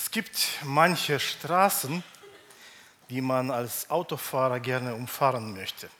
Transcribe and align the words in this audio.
Es 0.00 0.12
gibt 0.12 0.38
manche 0.62 1.18
Straßen, 1.18 2.04
die 3.10 3.20
man 3.20 3.50
als 3.50 3.90
Autofahrer 3.90 4.60
gerne 4.60 4.94
umfahren 4.94 5.52
möchte. 5.54 5.90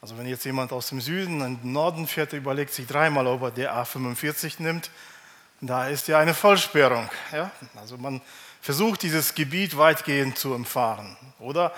Also 0.00 0.16
wenn 0.16 0.28
jetzt 0.28 0.44
jemand 0.44 0.70
aus 0.70 0.90
dem 0.90 1.00
Süden 1.00 1.40
in 1.40 1.60
den 1.60 1.72
Norden 1.72 2.06
fährt, 2.06 2.32
überlegt 2.34 2.72
sich 2.72 2.86
dreimal, 2.86 3.26
ob 3.26 3.42
er 3.42 3.50
die 3.50 3.68
A45 3.68 4.62
nimmt. 4.62 4.90
Da 5.60 5.88
ist 5.88 6.06
ja 6.06 6.20
eine 6.20 6.34
Vollsperrung. 6.34 7.10
Ja? 7.32 7.50
Also 7.74 7.98
man 7.98 8.20
versucht 8.60 9.02
dieses 9.02 9.34
Gebiet 9.34 9.76
weitgehend 9.76 10.38
zu 10.38 10.54
umfahren. 10.54 11.16
Oder 11.40 11.74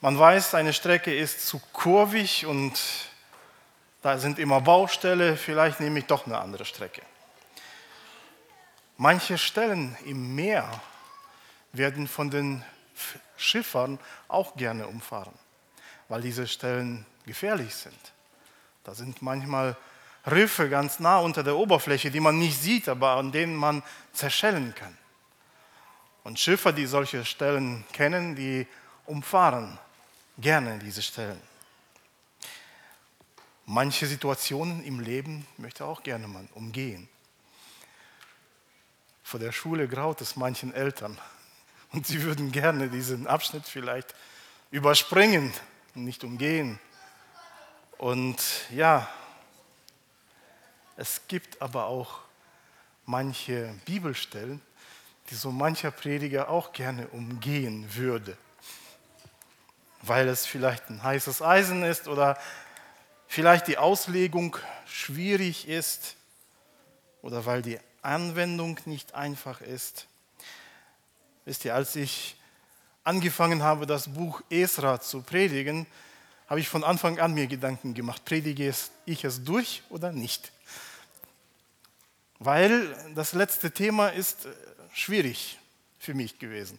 man 0.00 0.16
weiß, 0.16 0.54
eine 0.54 0.74
Strecke 0.74 1.12
ist 1.12 1.44
zu 1.44 1.60
kurvig 1.72 2.46
und 2.46 2.80
da 4.00 4.16
sind 4.16 4.38
immer 4.38 4.60
Baustelle, 4.60 5.36
vielleicht 5.36 5.80
nehme 5.80 5.98
ich 5.98 6.06
doch 6.06 6.24
eine 6.26 6.38
andere 6.38 6.64
Strecke. 6.64 7.02
Manche 8.96 9.38
Stellen 9.38 9.96
im 10.04 10.34
Meer 10.34 10.80
werden 11.72 12.06
von 12.06 12.30
den 12.30 12.64
Schiffern 13.36 13.98
auch 14.28 14.56
gerne 14.56 14.86
umfahren, 14.86 15.34
weil 16.08 16.20
diese 16.20 16.46
Stellen 16.46 17.06
gefährlich 17.26 17.74
sind. 17.74 18.12
Da 18.84 18.94
sind 18.94 19.22
manchmal 19.22 19.76
Riffe 20.30 20.68
ganz 20.68 21.00
nah 21.00 21.18
unter 21.18 21.42
der 21.42 21.56
Oberfläche, 21.56 22.10
die 22.10 22.20
man 22.20 22.38
nicht 22.38 22.60
sieht, 22.60 22.88
aber 22.88 23.12
an 23.16 23.32
denen 23.32 23.56
man 23.56 23.82
zerschellen 24.12 24.74
kann. 24.74 24.96
Und 26.24 26.38
Schiffer, 26.38 26.72
die 26.72 26.86
solche 26.86 27.24
Stellen 27.24 27.84
kennen, 27.92 28.36
die 28.36 28.66
umfahren 29.06 29.78
gerne 30.38 30.78
diese 30.78 31.02
Stellen. 31.02 31.40
Manche 33.66 34.06
Situationen 34.06 34.84
im 34.84 35.00
Leben 35.00 35.46
möchte 35.56 35.84
auch 35.84 36.02
gerne 36.02 36.28
man 36.28 36.48
umgehen. 36.54 37.08
Vor 39.22 39.40
der 39.40 39.52
Schule 39.52 39.88
graut 39.88 40.20
es 40.20 40.36
manchen 40.36 40.74
Eltern 40.74 41.18
und 41.92 42.06
sie 42.06 42.22
würden 42.22 42.52
gerne 42.52 42.88
diesen 42.88 43.26
Abschnitt 43.26 43.66
vielleicht 43.66 44.14
überspringen 44.70 45.52
und 45.94 46.04
nicht 46.04 46.24
umgehen. 46.24 46.78
Und 47.98 48.42
ja, 48.70 49.08
es 50.96 51.22
gibt 51.28 51.62
aber 51.62 51.86
auch 51.86 52.18
manche 53.06 53.74
Bibelstellen, 53.84 54.60
die 55.30 55.34
so 55.34 55.50
mancher 55.50 55.90
Prediger 55.90 56.48
auch 56.48 56.72
gerne 56.72 57.06
umgehen 57.08 57.86
würde, 57.94 58.36
weil 60.02 60.28
es 60.28 60.46
vielleicht 60.46 60.90
ein 60.90 61.02
heißes 61.02 61.42
Eisen 61.42 61.84
ist 61.84 62.08
oder 62.08 62.38
vielleicht 63.28 63.68
die 63.68 63.78
Auslegung 63.78 64.56
schwierig 64.86 65.68
ist 65.68 66.16
oder 67.22 67.46
weil 67.46 67.62
die 67.62 67.78
Anwendung 68.02 68.78
nicht 68.84 69.14
einfach 69.14 69.60
ist. 69.60 70.06
Wisst 71.44 71.64
ihr, 71.64 71.74
als 71.74 71.96
ich 71.96 72.36
angefangen 73.04 73.62
habe, 73.62 73.86
das 73.86 74.12
Buch 74.12 74.42
Esra 74.50 75.00
zu 75.00 75.22
predigen, 75.22 75.86
habe 76.48 76.60
ich 76.60 76.68
von 76.68 76.84
Anfang 76.84 77.18
an 77.18 77.32
mir 77.32 77.46
Gedanken 77.46 77.94
gemacht, 77.94 78.24
predige 78.24 78.72
ich 79.06 79.24
es 79.24 79.44
durch 79.44 79.82
oder 79.88 80.12
nicht? 80.12 80.52
Weil 82.38 82.94
das 83.14 83.32
letzte 83.32 83.70
Thema 83.70 84.08
ist 84.08 84.46
äh, 84.46 84.52
schwierig 84.92 85.58
für 85.98 86.12
mich 86.12 86.38
gewesen. 86.38 86.78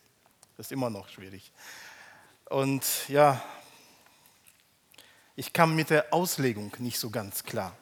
Das 0.58 0.68
ist 0.68 0.72
immer 0.72 0.90
noch 0.90 1.08
schwierig. 1.08 1.52
Und 2.50 2.84
ja, 3.08 3.42
ich 5.36 5.54
kam 5.54 5.76
mit 5.76 5.90
der 5.90 6.14
Auslegung 6.14 6.76
nicht 6.80 7.00
so 7.00 7.10
ganz 7.10 7.44
klar. 7.44 7.76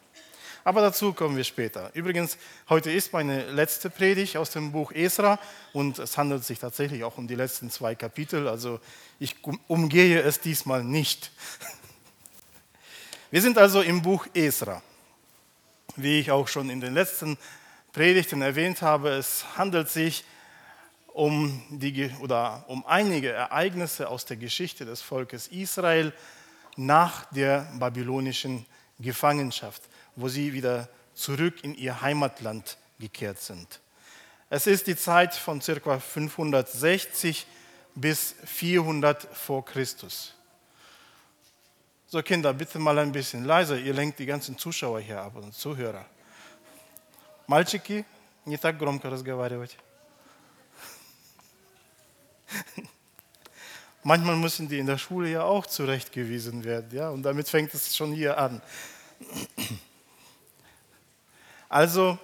Aber 0.63 0.81
dazu 0.81 1.13
kommen 1.13 1.35
wir 1.35 1.43
später. 1.43 1.89
Übrigens, 1.95 2.37
heute 2.69 2.91
ist 2.91 3.13
meine 3.13 3.49
letzte 3.51 3.89
Predigt 3.89 4.37
aus 4.37 4.51
dem 4.51 4.71
Buch 4.71 4.91
Esra 4.91 5.39
und 5.73 5.97
es 5.97 6.17
handelt 6.17 6.43
sich 6.43 6.59
tatsächlich 6.59 7.03
auch 7.03 7.17
um 7.17 7.27
die 7.27 7.35
letzten 7.35 7.71
zwei 7.71 7.95
Kapitel. 7.95 8.47
Also 8.47 8.79
ich 9.19 9.37
umgehe 9.67 10.21
es 10.21 10.39
diesmal 10.39 10.83
nicht. 10.83 11.31
Wir 13.31 13.41
sind 13.41 13.57
also 13.57 13.81
im 13.81 14.03
Buch 14.03 14.27
Esra. 14.33 14.83
Wie 15.95 16.19
ich 16.19 16.29
auch 16.31 16.47
schon 16.47 16.69
in 16.69 16.79
den 16.79 16.93
letzten 16.93 17.37
Predigten 17.91 18.41
erwähnt 18.41 18.81
habe, 18.81 19.09
es 19.09 19.43
handelt 19.57 19.89
sich 19.89 20.23
um, 21.07 21.61
die, 21.69 22.11
oder 22.21 22.63
um 22.67 22.85
einige 22.85 23.31
Ereignisse 23.31 24.09
aus 24.09 24.25
der 24.25 24.37
Geschichte 24.37 24.85
des 24.85 25.01
Volkes 25.01 25.47
Israel 25.47 26.13
nach 26.77 27.25
der 27.31 27.67
babylonischen 27.79 28.65
Gefangenschaft, 28.99 29.81
wo 30.20 30.28
sie 30.28 30.52
wieder 30.52 30.88
zurück 31.14 31.62
in 31.62 31.74
ihr 31.74 32.00
Heimatland 32.00 32.76
gekehrt 32.98 33.40
sind. 33.40 33.80
Es 34.48 34.66
ist 34.66 34.86
die 34.86 34.96
Zeit 34.96 35.34
von 35.34 35.60
ca. 35.60 35.98
560 35.98 37.46
bis 37.94 38.34
400 38.44 39.22
vor 39.34 39.64
Christus. 39.64 40.34
So 42.08 42.22
Kinder, 42.22 42.52
bitte 42.52 42.78
mal 42.78 42.98
ein 42.98 43.10
bisschen 43.10 43.44
leiser, 43.44 43.76
ihr 43.76 43.92
lenkt 43.92 44.18
die 44.18 44.26
ganzen 44.26 44.56
Zuschauer 44.56 45.00
hier 45.00 45.20
ab 45.20 45.34
und 45.34 45.52
Zuhörer. 45.52 46.06
Мальчики, 47.48 48.04
не 48.44 48.56
так 48.56 48.78
громко 48.78 49.10
разговаривать. 49.10 49.76
Manchmal 54.04 54.36
müssen 54.36 54.68
die 54.68 54.78
in 54.78 54.86
der 54.86 54.98
Schule 54.98 55.28
ja 55.30 55.42
auch 55.42 55.66
zurechtgewiesen 55.66 56.62
werden, 56.62 56.88
ja, 56.92 57.10
und 57.10 57.24
damit 57.24 57.48
fängt 57.48 57.74
es 57.74 57.96
schon 57.96 58.12
hier 58.12 58.38
an. 58.38 58.62
Also, 61.71 62.19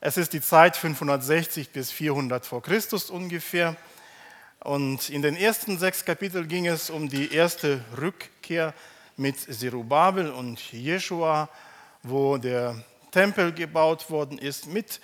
es 0.00 0.16
ist 0.16 0.32
die 0.32 0.40
Zeit 0.40 0.74
560 0.74 1.72
bis 1.72 1.90
400 1.90 2.46
vor 2.46 2.62
Christus 2.62 3.10
ungefähr. 3.10 3.76
Und 4.60 5.10
in 5.10 5.20
den 5.20 5.36
ersten 5.36 5.78
sechs 5.78 6.06
Kapiteln 6.06 6.48
ging 6.48 6.66
es 6.66 6.88
um 6.88 7.10
die 7.10 7.34
erste 7.34 7.84
Rückkehr 8.00 8.72
mit 9.18 9.38
Zerubabel 9.38 10.30
und 10.30 10.72
Jeschua, 10.72 11.50
wo 12.02 12.38
der 12.38 12.82
Tempel 13.10 13.52
gebaut 13.52 14.08
worden 14.08 14.38
ist, 14.38 14.68
mit 14.68 15.02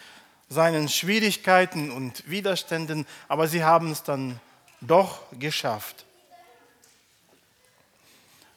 seinen 0.49 0.89
Schwierigkeiten 0.89 1.91
und 1.91 2.31
Widerständen, 2.31 3.07
aber 3.29 3.49
sie 3.49 3.63
haben 3.63 3.91
es 3.91 4.03
dann 4.03 4.41
doch 4.81 5.21
geschafft. 5.39 6.07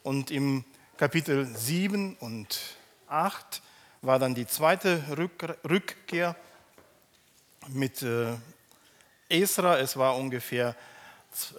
Und 0.04 0.32
im 0.32 0.64
Kapitel 0.96 1.54
7 1.54 2.16
und 2.22 2.62
8 3.10 3.62
war 4.02 4.20
dann 4.20 4.36
die 4.36 4.48
zweite 4.48 5.04
Rückkehr 5.70 6.36
mit 7.68 8.02
äh, 8.02 8.36
Esra. 9.30 9.78
Es 9.80 9.98
war 9.98 10.16
ungefähr 10.16 10.76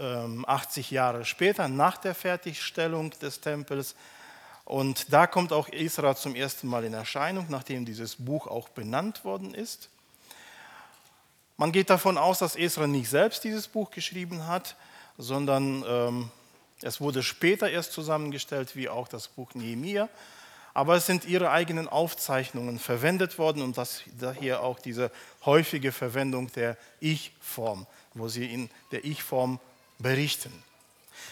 80 0.01 0.91
ähm, 0.91 0.95
Jahre 0.95 1.25
später, 1.25 1.69
nach 1.69 1.99
der 1.99 2.15
Fertigstellung 2.15 3.11
des 3.21 3.41
Tempels. 3.41 3.95
Und 4.65 5.12
da 5.12 5.27
kommt 5.27 5.53
auch 5.53 5.69
Esra 5.69 6.15
zum 6.15 6.34
ersten 6.34 6.69
Mal 6.69 6.84
in 6.84 6.95
Erscheinung, 6.95 7.47
nachdem 7.49 7.84
dieses 7.84 8.17
Buch 8.17 8.47
auch 8.47 8.69
benannt 8.69 9.25
worden 9.25 9.55
ist. 9.55 9.91
Man 11.56 11.73
geht 11.73 11.91
davon 11.91 12.17
aus, 12.17 12.39
dass 12.39 12.56
Esra 12.56 12.87
nicht 12.87 13.11
selbst 13.11 13.45
dieses 13.45 13.69
Buch 13.69 13.91
geschrieben 13.91 14.47
hat, 14.47 14.77
sondern 15.19 15.84
ähm, 15.87 16.31
es 16.83 17.00
wurde 17.00 17.23
später 17.23 17.69
erst 17.69 17.93
zusammengestellt, 17.93 18.75
wie 18.77 18.89
auch 18.89 19.09
das 19.09 19.29
Buch 19.29 19.53
Nehemiah. 19.55 20.09
Aber 20.72 20.97
es 20.97 21.06
sind 21.06 21.25
ihre 21.25 21.50
eigenen 21.50 21.88
Aufzeichnungen 21.88 22.78
verwendet 22.78 23.38
worden 23.38 23.62
und 23.62 23.76
das, 23.76 24.03
daher 24.19 24.62
auch 24.62 24.78
diese 24.78 25.10
häufige 25.44 25.92
Verwendung 25.92 26.53
der 26.53 26.76
Ich-Form, 27.00 27.86
wo 28.14 28.28
sie 28.28 28.47
in 28.47 28.70
der 28.92 29.04
Ich-Form 29.04 29.58
berichten. 29.98 30.53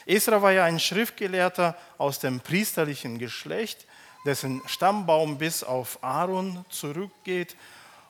Esra 0.06 0.42
war 0.42 0.52
ja 0.52 0.64
ein 0.64 0.80
Schriftgelehrter 0.80 1.76
aus 1.98 2.18
dem 2.18 2.40
priesterlichen 2.40 3.18
Geschlecht, 3.18 3.86
dessen 4.24 4.62
Stammbaum 4.66 5.38
bis 5.38 5.62
auf 5.62 6.02
Aaron 6.02 6.64
zurückgeht 6.68 7.56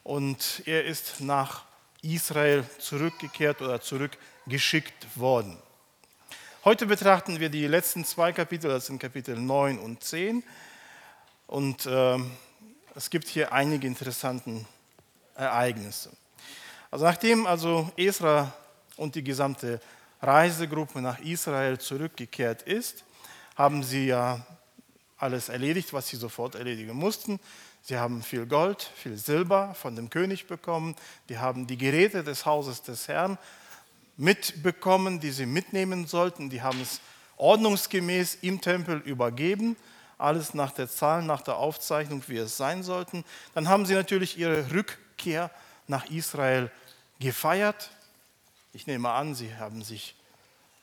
und 0.04 0.62
er 0.66 0.84
ist 0.84 1.20
nach 1.20 1.64
Israel 2.02 2.64
zurückgekehrt 2.78 3.60
oder 3.60 3.80
zurückgeschickt 3.80 5.06
worden. 5.16 5.58
Heute 6.64 6.86
betrachten 6.86 7.40
wir 7.40 7.48
die 7.48 7.66
letzten 7.66 8.04
zwei 8.04 8.32
Kapitel, 8.32 8.68
das 8.68 8.86
sind 8.86 8.98
Kapitel 8.98 9.36
9 9.36 9.78
und 9.78 10.02
10. 10.02 10.42
Und 11.48 11.86
äh, 11.86 12.18
es 12.94 13.08
gibt 13.08 13.26
hier 13.26 13.52
einige 13.52 13.86
interessante 13.86 14.66
Ereignisse. 15.34 16.10
Also 16.90 17.06
nachdem 17.06 17.46
also 17.46 17.90
Esra 17.96 18.52
und 18.98 19.14
die 19.14 19.24
gesamte 19.24 19.80
Reisegruppe 20.20 21.00
nach 21.00 21.18
Israel 21.20 21.78
zurückgekehrt 21.78 22.62
ist, 22.62 23.02
haben 23.56 23.82
sie 23.82 24.08
ja 24.08 24.44
alles 25.16 25.48
erledigt, 25.48 25.94
was 25.94 26.08
sie 26.08 26.16
sofort 26.16 26.54
erledigen 26.54 26.94
mussten. 26.94 27.40
Sie 27.82 27.96
haben 27.96 28.22
viel 28.22 28.44
Gold, 28.44 28.82
viel 28.82 29.16
Silber 29.16 29.74
von 29.74 29.96
dem 29.96 30.10
König 30.10 30.48
bekommen. 30.48 30.96
Die 31.30 31.38
haben 31.38 31.66
die 31.66 31.78
Geräte 31.78 32.22
des 32.24 32.44
Hauses 32.44 32.82
des 32.82 33.08
Herrn 33.08 33.38
mitbekommen, 34.18 35.18
die 35.18 35.30
sie 35.30 35.46
mitnehmen 35.46 36.06
sollten. 36.06 36.50
Die 36.50 36.60
haben 36.60 36.82
es 36.82 37.00
ordnungsgemäß 37.38 38.38
im 38.42 38.60
Tempel 38.60 38.98
übergeben. 38.98 39.76
Alles 40.18 40.52
nach 40.52 40.72
der 40.72 40.88
Zahl, 40.88 41.22
nach 41.22 41.42
der 41.42 41.56
Aufzeichnung, 41.56 42.22
wie 42.26 42.36
es 42.38 42.56
sein 42.56 42.82
sollten. 42.82 43.24
Dann 43.54 43.68
haben 43.68 43.86
sie 43.86 43.94
natürlich 43.94 44.36
ihre 44.36 44.70
Rückkehr 44.72 45.50
nach 45.86 46.06
Israel 46.10 46.70
gefeiert. 47.20 47.90
Ich 48.72 48.86
nehme 48.86 49.10
an, 49.10 49.34
sie 49.34 49.56
haben 49.56 49.82
sich 49.82 50.14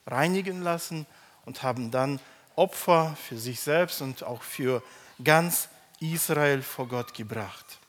reinigen 0.07 0.61
lassen 0.61 1.05
und 1.45 1.63
haben 1.63 1.91
dann 1.91 2.19
Opfer 2.55 3.15
für 3.27 3.37
sich 3.37 3.59
selbst 3.59 4.01
und 4.01 4.23
auch 4.23 4.41
für 4.41 4.81
ganz 5.23 5.69
Israel 5.99 6.61
vor 6.61 6.87
Gott 6.87 7.13
gebracht. 7.13 7.79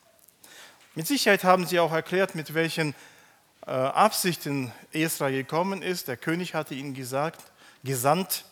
Mit 0.94 1.06
Sicherheit 1.06 1.44
haben 1.44 1.66
sie 1.66 1.78
auch 1.78 1.92
erklärt, 1.92 2.34
mit 2.34 2.54
welchen 2.54 2.94
äh, 3.66 3.70
Absichten 3.70 4.72
Esra 4.92 5.30
gekommen 5.30 5.82
ist. 5.82 6.08
Der 6.08 6.16
König 6.16 6.54
hatte 6.54 6.74
ihn 6.74 6.94
gesagt, 6.94 7.40
gesandt, 7.84 8.44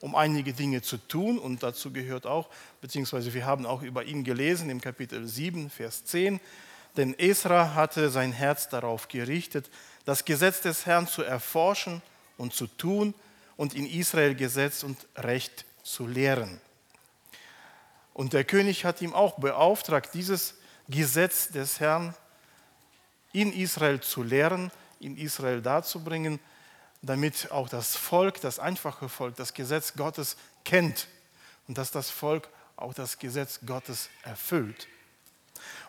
um 0.00 0.14
einige 0.14 0.52
Dinge 0.52 0.82
zu 0.82 0.96
tun. 0.96 1.38
Und 1.38 1.62
dazu 1.62 1.92
gehört 1.92 2.26
auch, 2.26 2.48
beziehungsweise 2.80 3.32
wir 3.34 3.46
haben 3.46 3.66
auch 3.66 3.82
über 3.82 4.04
ihn 4.04 4.24
gelesen 4.24 4.70
im 4.70 4.80
Kapitel 4.80 5.26
7, 5.26 5.70
Vers 5.70 6.04
10, 6.04 6.40
denn 6.96 7.16
Esra 7.18 7.74
hatte 7.74 8.10
sein 8.10 8.32
Herz 8.32 8.68
darauf 8.68 9.08
gerichtet, 9.08 9.70
das 10.04 10.24
Gesetz 10.24 10.60
des 10.60 10.86
Herrn 10.86 11.06
zu 11.06 11.22
erforschen 11.22 12.02
und 12.36 12.52
zu 12.52 12.66
tun 12.66 13.14
und 13.56 13.74
in 13.74 13.86
Israel 13.86 14.34
Gesetz 14.34 14.82
und 14.82 15.06
Recht 15.16 15.64
zu 15.82 16.06
lehren. 16.06 16.60
Und 18.14 18.32
der 18.32 18.44
König 18.44 18.84
hat 18.84 19.02
ihm 19.02 19.14
auch 19.14 19.38
beauftragt, 19.38 20.10
dieses 20.14 20.54
Gesetz 20.88 21.48
des 21.48 21.78
Herrn 21.78 22.14
in 23.32 23.52
Israel 23.52 24.00
zu 24.00 24.22
lehren, 24.22 24.72
in 24.98 25.16
Israel 25.16 25.62
darzubringen, 25.62 26.40
damit 27.02 27.50
auch 27.50 27.68
das 27.68 27.96
Volk, 27.96 28.40
das 28.40 28.58
einfache 28.58 29.08
Volk, 29.08 29.36
das 29.36 29.54
Gesetz 29.54 29.94
Gottes 29.94 30.36
kennt 30.64 31.08
und 31.66 31.78
dass 31.78 31.90
das 31.90 32.10
Volk 32.10 32.48
auch 32.76 32.94
das 32.94 33.18
Gesetz 33.18 33.60
Gottes 33.64 34.10
erfüllt. 34.22 34.88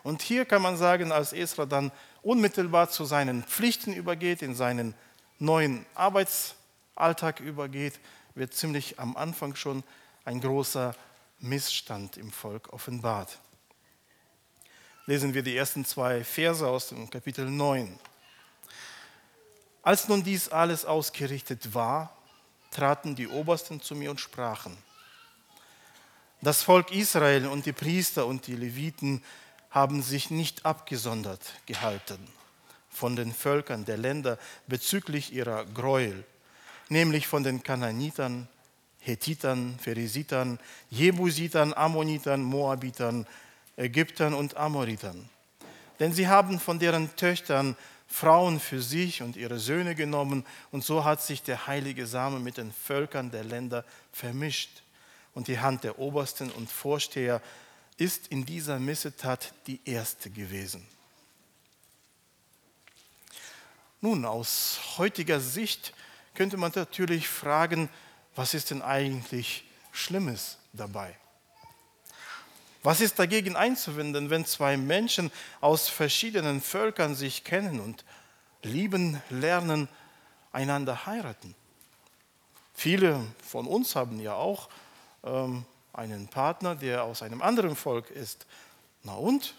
Und 0.02 0.22
hier 0.22 0.44
kann 0.44 0.62
man 0.62 0.76
sagen, 0.76 1.12
als 1.12 1.32
Esra 1.32 1.66
dann 1.66 1.92
unmittelbar 2.22 2.90
zu 2.90 3.04
seinen 3.04 3.42
Pflichten 3.44 3.92
übergeht, 3.92 4.42
in 4.42 4.54
seinen 4.54 4.94
neuen 5.38 5.86
Arbeitsalltag 5.94 7.40
übergeht, 7.40 7.98
wird 8.34 8.54
ziemlich 8.54 8.98
am 8.98 9.16
Anfang 9.16 9.54
schon 9.54 9.82
ein 10.24 10.40
großer 10.40 10.94
Missstand 11.40 12.16
im 12.16 12.30
Volk 12.30 12.72
offenbart. 12.72 13.38
Lesen 15.06 15.34
wir 15.34 15.42
die 15.42 15.56
ersten 15.56 15.84
zwei 15.84 16.22
Verse 16.22 16.66
aus 16.66 16.88
dem 16.88 17.10
Kapitel 17.10 17.50
9. 17.50 17.98
Als 19.82 20.08
nun 20.08 20.22
dies 20.22 20.48
alles 20.48 20.84
ausgerichtet 20.84 21.74
war, 21.74 22.16
traten 22.70 23.16
die 23.16 23.28
Obersten 23.28 23.80
zu 23.80 23.94
mir 23.94 24.10
und 24.10 24.20
sprachen, 24.20 24.76
das 26.40 26.62
Volk 26.62 26.90
Israel 26.90 27.46
und 27.46 27.66
die 27.66 27.72
Priester 27.72 28.26
und 28.26 28.48
die 28.48 28.56
Leviten 28.56 29.22
haben 29.70 30.02
sich 30.02 30.30
nicht 30.30 30.64
abgesondert 30.66 31.52
gehalten 31.66 32.18
von 32.90 33.16
den 33.16 33.32
Völkern 33.32 33.84
der 33.84 33.96
Länder 33.96 34.38
bezüglich 34.66 35.32
ihrer 35.32 35.64
Gräuel, 35.64 36.24
nämlich 36.88 37.26
von 37.26 37.42
den 37.42 37.62
Kananitern, 37.62 38.48
Hethitern, 39.00 39.78
Pheresitern, 39.80 40.58
Jebusitern, 40.90 41.72
Ammonitern, 41.74 42.42
Moabitern, 42.42 43.26
Ägyptern 43.76 44.34
und 44.34 44.56
Amoritern. 44.56 45.28
Denn 46.00 46.12
sie 46.12 46.28
haben 46.28 46.60
von 46.60 46.78
deren 46.78 47.14
Töchtern 47.16 47.76
Frauen 48.12 48.60
für 48.60 48.82
sich 48.82 49.22
und 49.22 49.36
ihre 49.36 49.58
Söhne 49.58 49.94
genommen, 49.94 50.44
und 50.70 50.84
so 50.84 51.04
hat 51.04 51.22
sich 51.22 51.42
der 51.42 51.66
heilige 51.66 52.06
Same 52.06 52.40
mit 52.40 52.58
den 52.58 52.70
Völkern 52.70 53.30
der 53.30 53.42
Länder 53.42 53.84
vermischt. 54.12 54.82
Und 55.34 55.48
die 55.48 55.58
Hand 55.58 55.82
der 55.82 55.98
Obersten 55.98 56.50
und 56.50 56.70
Vorsteher 56.70 57.40
ist 57.96 58.26
in 58.26 58.44
dieser 58.44 58.78
Missetat 58.78 59.54
die 59.66 59.80
erste 59.86 60.28
gewesen. 60.28 60.86
Nun, 64.02 64.26
aus 64.26 64.78
heutiger 64.98 65.40
Sicht 65.40 65.94
könnte 66.34 66.58
man 66.58 66.72
natürlich 66.74 67.28
fragen, 67.28 67.88
was 68.34 68.52
ist 68.52 68.70
denn 68.70 68.82
eigentlich 68.82 69.64
Schlimmes 69.90 70.58
dabei? 70.74 71.16
Was 72.82 73.00
ist 73.00 73.18
dagegen 73.18 73.54
einzuwenden, 73.54 74.30
wenn 74.30 74.44
zwei 74.44 74.76
Menschen 74.76 75.30
aus 75.60 75.88
verschiedenen 75.88 76.60
Völkern 76.60 77.14
sich 77.14 77.44
kennen 77.44 77.78
und 77.78 78.04
lieben, 78.62 79.22
lernen, 79.30 79.88
einander 80.50 81.06
heiraten? 81.06 81.54
Viele 82.74 83.20
von 83.46 83.68
uns 83.68 83.94
haben 83.94 84.18
ja 84.18 84.34
auch 84.34 84.68
ähm, 85.22 85.64
einen 85.92 86.26
Partner, 86.26 86.74
der 86.74 87.04
aus 87.04 87.22
einem 87.22 87.40
anderen 87.40 87.76
Volk 87.76 88.10
ist. 88.10 88.46
Na 89.04 89.14
und? 89.14 89.54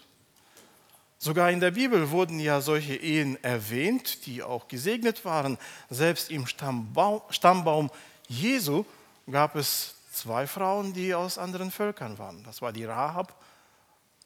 Sogar 1.18 1.50
in 1.50 1.60
der 1.60 1.70
Bibel 1.70 2.10
wurden 2.10 2.38
ja 2.38 2.60
solche 2.60 2.96
Ehen 2.96 3.42
erwähnt, 3.42 4.26
die 4.26 4.42
auch 4.42 4.68
gesegnet 4.68 5.24
waren. 5.24 5.56
Selbst 5.88 6.30
im 6.30 6.46
Stammbaum, 6.46 7.22
Stammbaum 7.30 7.90
Jesu 8.28 8.84
gab 9.30 9.56
es 9.56 9.94
zwei 10.14 10.46
Frauen, 10.46 10.92
die 10.92 11.14
aus 11.14 11.38
anderen 11.38 11.70
Völkern 11.70 12.18
waren. 12.18 12.42
Das 12.44 12.62
war 12.62 12.72
die 12.72 12.84
Rahab, 12.84 13.34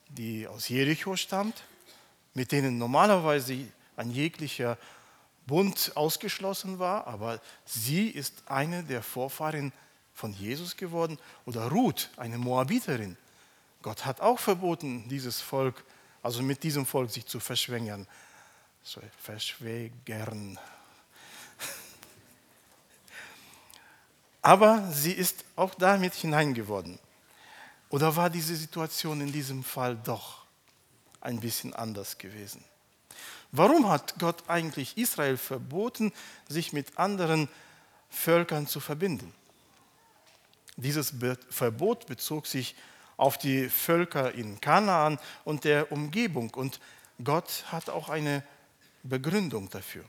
die 0.09 0.47
aus 0.47 0.69
Jericho 0.69 1.17
stammt, 1.17 1.63
mit 2.35 2.53
denen 2.53 2.79
normalerweise 2.79 3.67
ein 3.97 4.11
jeglicher 4.11 4.79
Bund 5.47 5.93
ausgeschlossen 5.95 6.79
war, 6.79 7.07
aber 7.07 7.41
sie 7.65 8.09
ist 8.09 8.43
eine 8.47 8.85
der 8.85 9.03
Vorfahren 9.03 9.73
von 10.15 10.33
Jesus 10.33 10.77
geworden. 10.77 11.19
Oder 11.47 11.69
Ruth, 11.69 12.11
eine 12.17 12.39
Moabiterin. 12.39 13.17
Gott 13.83 14.05
hat 14.05 14.21
auch 14.21 14.39
verboten, 14.39 15.09
dieses 15.09 15.41
Volk, 15.41 15.85
also 16.23 16.43
mit 16.43 16.63
diesem 16.63 16.85
Volk 16.85 17.11
sich 17.11 17.27
zu 17.27 17.41
verschwängern. 17.41 18.07
So, 18.83 19.01
verschwägern. 19.23 20.59
Aber 24.49 24.91
sie 24.91 25.13
ist 25.13 25.45
auch 25.57 25.75
damit 25.75 26.15
hineingeworden. 26.15 26.99
Oder 27.91 28.17
war 28.17 28.31
diese 28.31 28.57
Situation 28.57 29.21
in 29.21 29.31
diesem 29.31 29.63
Fall 29.63 29.95
doch 29.95 30.47
ein 31.21 31.39
bisschen 31.39 31.75
anders 31.75 32.17
gewesen? 32.17 32.65
Warum 33.53 33.91
hat 33.91 34.15
Gott 34.19 34.49
eigentlich 34.49 34.97
Israel 34.97 35.37
verboten, 35.37 36.15
sich 36.49 36.73
mit 36.73 36.99
anderen 36.99 37.51
Völkern 38.09 38.67
zu 38.67 38.81
verbinden? 38.81 39.35
Dieses 40.79 41.13
Verbot 41.51 42.07
bezog 42.07 42.47
sich 42.47 42.75
auf 43.19 43.37
die 43.37 43.69
Völker 43.69 44.33
in 44.33 44.63
Kanaan 44.63 45.19
und 45.45 45.65
der 45.65 45.93
Umgebung 45.93 46.55
und 46.55 46.81
Gott 47.23 47.67
hat 47.71 47.91
auch 47.91 48.09
eine 48.09 48.43
Begründung 49.03 49.69
dafür 49.69 50.07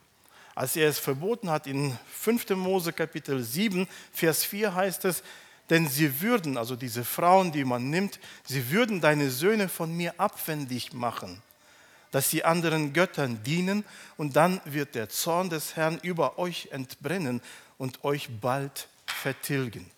als 0.59 0.75
er 0.75 0.89
es 0.89 0.99
verboten 0.99 1.49
hat, 1.49 1.67
in 1.67 1.97
5. 2.19 2.49
Mose 2.49 2.91
Kapitel 2.91 3.41
7, 3.41 3.87
Vers 4.11 4.43
4 4.43 4.75
heißt 4.75 5.05
es, 5.05 5.23
denn 5.69 5.87
sie 5.87 6.19
würden, 6.19 6.57
also 6.57 6.75
diese 6.75 7.05
Frauen, 7.05 7.53
die 7.53 7.63
man 7.63 7.89
nimmt, 7.89 8.19
sie 8.43 8.69
würden 8.69 8.99
deine 8.99 9.29
Söhne 9.29 9.69
von 9.69 9.95
mir 9.95 10.19
abwendig 10.19 10.91
machen, 10.91 11.41
dass 12.11 12.29
sie 12.29 12.43
anderen 12.43 12.91
Göttern 12.91 13.41
dienen 13.45 13.85
und 14.17 14.35
dann 14.35 14.59
wird 14.65 14.95
der 14.95 15.07
Zorn 15.07 15.49
des 15.49 15.77
Herrn 15.77 15.97
über 16.01 16.37
euch 16.37 16.67
entbrennen 16.71 17.41
und 17.77 18.03
euch 18.03 18.27
bald 18.41 18.89
vertilgen. 19.05 19.89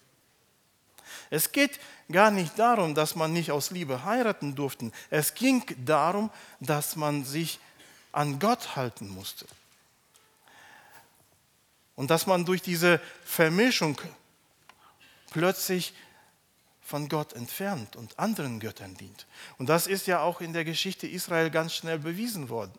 Es 1.32 1.52
geht 1.52 1.80
gar 2.12 2.30
nicht 2.30 2.60
darum, 2.60 2.94
dass 2.94 3.16
man 3.16 3.34
nicht 3.34 3.50
aus 3.50 3.72
Liebe 3.72 4.06
heiraten 4.06 4.54
durfte. 4.54 4.92
Es 5.10 5.34
ging 5.34 5.64
darum, 5.84 6.30
dass 6.60 6.96
man 6.96 7.26
sich 7.26 7.58
an 8.12 8.38
Gott 8.38 8.76
halten 8.76 9.10
musste. 9.10 9.48
Und 12.02 12.10
dass 12.10 12.26
man 12.26 12.46
durch 12.46 12.64
diese 12.64 13.00
Vermischung 13.24 14.02
plötzlich 15.30 15.94
von 16.82 17.08
Gott 17.10 17.34
entfernt 17.34 17.96
und 17.96 18.18
anderen 18.18 18.60
Göttern 18.60 18.96
dient. 18.96 19.28
Und 19.60 19.70
das 19.70 19.86
ist 19.86 20.08
ja 20.08 20.22
auch 20.22 20.42
in 20.42 20.52
der 20.52 20.66
Geschichte 20.66 21.06
Israel 21.06 21.52
ganz 21.52 21.76
schnell 21.76 22.00
bewiesen 22.00 22.50
worden. 22.50 22.72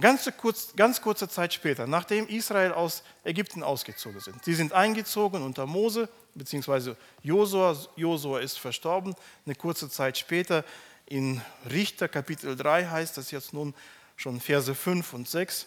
Ganz, 0.00 0.26
kurz, 0.38 0.74
ganz 0.74 1.02
kurze 1.02 1.28
Zeit 1.28 1.52
später, 1.52 1.86
nachdem 1.86 2.26
Israel 2.28 2.72
aus 2.72 3.02
Ägypten 3.24 3.62
ausgezogen 3.62 4.20
sind. 4.20 4.42
Sie 4.42 4.54
sind 4.54 4.72
eingezogen 4.72 5.42
unter 5.42 5.66
Mose, 5.66 6.08
beziehungsweise 6.34 6.96
Josua. 7.22 7.76
Josua 7.96 8.40
ist 8.40 8.58
verstorben. 8.58 9.14
Eine 9.44 9.54
kurze 9.54 9.90
Zeit 9.90 10.16
später 10.16 10.64
in 11.04 11.42
Richter 11.70 12.08
Kapitel 12.08 12.56
3 12.56 12.86
heißt 12.86 13.18
das 13.18 13.32
jetzt 13.32 13.52
nun 13.52 13.74
schon 14.16 14.40
Verse 14.40 14.74
5 14.74 15.12
und 15.12 15.28
6. 15.28 15.66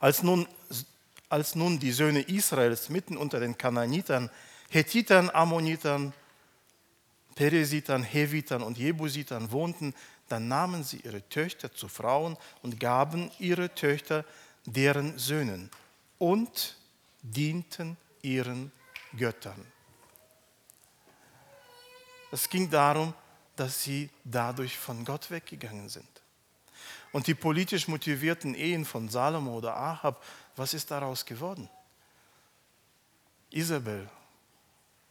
Als 0.00 0.22
nun, 0.22 0.46
als 1.28 1.54
nun 1.54 1.78
die 1.78 1.92
Söhne 1.92 2.20
Israels 2.20 2.88
mitten 2.88 3.16
unter 3.16 3.40
den 3.40 3.58
Kananitern, 3.58 4.30
Hethitern, 4.70 5.30
Ammonitern, 5.30 6.12
Peresitern, 7.34 8.02
Hevitern 8.02 8.62
und 8.62 8.78
Jebusitern 8.78 9.50
wohnten, 9.50 9.94
dann 10.28 10.48
nahmen 10.48 10.84
sie 10.84 10.98
ihre 10.98 11.26
Töchter 11.28 11.72
zu 11.72 11.88
Frauen 11.88 12.36
und 12.62 12.78
gaben 12.78 13.30
ihre 13.38 13.74
Töchter 13.74 14.24
deren 14.66 15.18
Söhnen 15.18 15.70
und 16.18 16.76
dienten 17.22 17.96
ihren 18.22 18.72
Göttern. 19.16 19.64
Es 22.30 22.48
ging 22.48 22.68
darum, 22.68 23.14
dass 23.56 23.82
sie 23.82 24.10
dadurch 24.24 24.76
von 24.76 25.04
Gott 25.04 25.30
weggegangen 25.30 25.88
sind. 25.88 26.08
Und 27.12 27.26
die 27.26 27.34
politisch 27.34 27.88
motivierten 27.88 28.54
Ehen 28.54 28.84
von 28.84 29.08
Salomo 29.08 29.56
oder 29.56 29.76
Ahab, 29.76 30.22
was 30.56 30.74
ist 30.74 30.90
daraus 30.90 31.24
geworden? 31.24 31.68
Isabel, 33.50 34.08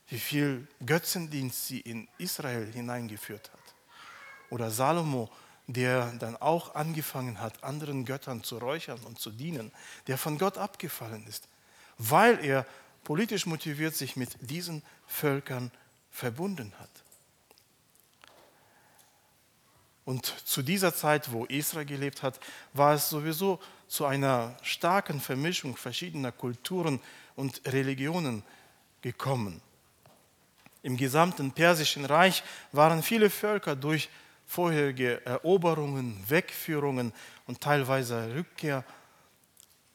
wie 0.09 0.19
viel 0.19 0.67
Götzendienst 0.85 1.67
sie 1.67 1.79
in 1.79 2.07
Israel 2.17 2.71
hineingeführt 2.71 3.51
hat. 3.51 3.75
Oder 4.49 4.71
Salomo, 4.71 5.29
der 5.65 6.13
dann 6.13 6.37
auch 6.37 6.75
angefangen 6.75 7.41
hat, 7.41 7.63
anderen 7.63 8.05
Göttern 8.05 8.43
zu 8.43 8.57
räuchern 8.57 8.99
und 9.05 9.19
zu 9.19 9.31
dienen, 9.31 9.71
der 10.07 10.17
von 10.17 10.37
Gott 10.37 10.57
abgefallen 10.57 11.25
ist, 11.27 11.49
weil 11.97 12.43
er 12.43 12.65
politisch 13.03 13.45
motiviert 13.45 13.95
sich 13.95 14.15
mit 14.15 14.37
diesen 14.39 14.83
Völkern 15.07 15.71
verbunden 16.09 16.73
hat. 16.79 16.89
Und 20.07 20.25
zu 20.45 20.61
dieser 20.61 20.95
Zeit, 20.95 21.33
wo 21.33 21.43
Israel 21.43 21.85
gelebt 21.85 22.23
hat, 22.23 22.39
war 22.71 22.93
es 22.93 23.09
sowieso 23.09 23.59
zu 23.89 24.05
einer 24.05 24.55
starken 24.61 25.19
Vermischung 25.19 25.75
verschiedener 25.75 26.31
Kulturen 26.31 27.01
und 27.35 27.59
Religionen 27.65 28.41
gekommen. 29.01 29.59
Im 30.81 30.95
gesamten 30.95 31.51
Persischen 31.51 32.05
Reich 32.05 32.41
waren 32.71 33.03
viele 33.03 33.29
Völker 33.29 33.75
durch 33.75 34.07
vorherige 34.45 35.25
Eroberungen, 35.25 36.23
Wegführungen 36.25 37.11
und 37.45 37.59
teilweise 37.59 38.33
Rückkehr 38.33 38.85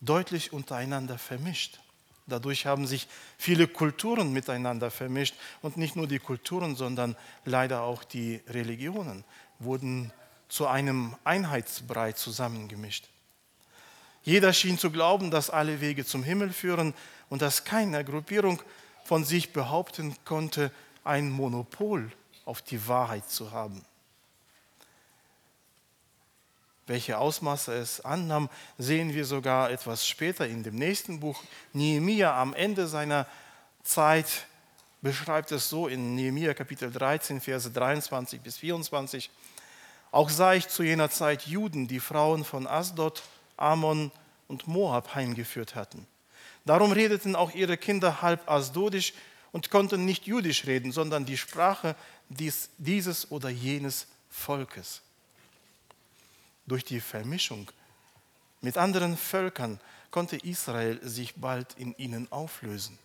deutlich 0.03 0.53
untereinander 0.53 1.17
vermischt. 1.17 1.81
Dadurch 2.27 2.67
haben 2.67 2.87
sich 2.87 3.09
viele 3.39 3.67
Kulturen 3.67 4.31
miteinander 4.31 4.91
vermischt 4.91 5.35
und 5.63 5.79
nicht 5.79 5.97
nur 5.97 6.07
die 6.07 6.19
Kulturen, 6.19 6.77
sondern 6.77 7.17
leider 7.47 7.81
auch 7.81 8.05
die 8.05 8.43
Religionen 8.47 9.25
wurden 9.65 10.13
zu 10.49 10.67
einem 10.67 11.17
Einheitsbrei 11.25 12.13
zusammengemischt. 12.13 13.09
Jeder 14.23 14.53
schien 14.53 14.79
zu 14.79 14.91
glauben, 14.91 15.31
dass 15.31 15.51
alle 15.51 15.81
Wege 15.81 16.05
zum 16.05 16.23
Himmel 16.23 16.53
führen 16.53 16.95
und 17.29 17.43
dass 17.43 17.65
keine 17.65 18.05
Gruppierung 18.05 18.63
von 19.05 19.25
sich 19.25 19.53
behaupten 19.53 20.15
konnte, 20.25 20.71
ein 21.05 21.31
Monopol 21.31 22.13
auf 22.45 22.63
die 22.63 22.87
Wahrheit 22.87 23.29
zu 23.29 23.51
haben. 23.51 23.85
Welche 26.87 27.19
Ausmaße 27.19 27.73
es 27.75 28.01
annahm, 28.05 28.49
sehen 28.77 29.15
wir 29.15 29.25
sogar 29.25 29.71
etwas 29.71 30.07
später 30.07 30.47
in 30.47 30.63
dem 30.63 30.75
nächsten 30.75 31.21
Buch. 31.21 31.43
Nehemia 31.73 32.39
am 32.41 32.55
Ende 32.55 32.87
seiner 32.89 33.27
Zeit 33.83 34.47
beschreibt 35.01 35.53
es 35.53 35.69
so 35.69 35.89
in 35.89 36.15
Nehemia 36.15 36.55
Kapitel 36.55 36.91
13, 36.91 37.41
Verse 37.41 37.71
23 37.71 38.41
bis 38.41 38.59
24. 38.59 39.31
Auch 40.13 40.29
sah 40.31 40.53
ich 40.55 40.69
zu 40.69 40.83
jener 40.83 41.11
Zeit 41.11 41.47
Juden, 41.47 41.89
die 41.89 41.99
Frauen 41.99 42.45
von 42.45 42.67
Asdod, 42.67 43.23
Ammon 43.57 44.13
und 44.47 44.69
Moab 44.69 45.15
heimgeführt 45.15 45.75
hatten. 45.75 46.07
Darum 46.65 46.93
redeten 46.93 47.35
auch 47.35 47.53
ihre 47.53 47.79
Kinder 47.79 48.23
halb 48.23 48.49
asdodisch 48.49 49.15
und 49.53 49.71
konnten 49.71 50.05
nicht 50.05 50.27
jüdisch 50.27 50.67
reden, 50.67 50.93
sondern 50.93 51.25
die 51.25 51.39
Sprache 51.39 51.97
dies, 52.29 52.69
dieses 52.79 53.31
oder 53.31 53.49
jenes 53.49 54.07
Volkes. 54.31 55.01
Durch 56.67 56.85
die 56.85 57.01
Vermischung 57.01 57.71
mit 58.61 58.77
anderen 58.77 59.17
Völkern 59.17 59.81
konnte 60.11 60.37
Israel 60.37 61.01
sich 61.03 61.35
bald 61.37 61.75
in 61.79 61.97
ihnen 61.97 62.31
auflösen. 62.31 62.99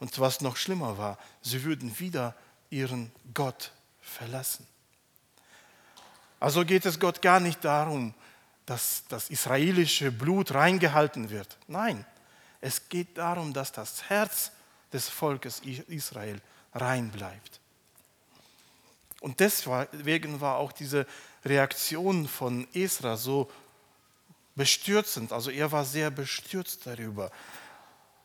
Und 0.00 0.18
was 0.18 0.40
noch 0.40 0.56
schlimmer 0.56 0.98
war, 0.98 1.18
sie 1.40 1.62
würden 1.62 1.98
wieder 2.00 2.34
ihren 2.68 3.12
Gott 3.32 3.72
verlassen. 4.00 4.66
Also 6.40 6.64
geht 6.64 6.86
es 6.86 6.98
Gott 6.98 7.22
gar 7.22 7.38
nicht 7.38 7.64
darum, 7.64 8.14
dass 8.66 9.04
das 9.08 9.30
israelische 9.30 10.10
Blut 10.10 10.54
reingehalten 10.54 11.30
wird. 11.30 11.58
Nein, 11.68 12.04
es 12.60 12.88
geht 12.88 13.18
darum, 13.18 13.52
dass 13.52 13.72
das 13.72 14.08
Herz 14.08 14.52
des 14.92 15.08
Volkes 15.08 15.60
Israel 15.60 16.40
rein 16.74 17.10
bleibt. 17.10 17.60
Und 19.20 19.40
deswegen 19.40 20.40
war 20.40 20.56
auch 20.56 20.72
diese 20.72 21.06
Reaktion 21.44 22.26
von 22.26 22.66
Esra 22.72 23.16
so 23.16 23.50
bestürzend. 24.54 25.32
Also 25.32 25.50
er 25.50 25.70
war 25.72 25.84
sehr 25.84 26.10
bestürzt 26.10 26.86
darüber. 26.86 27.30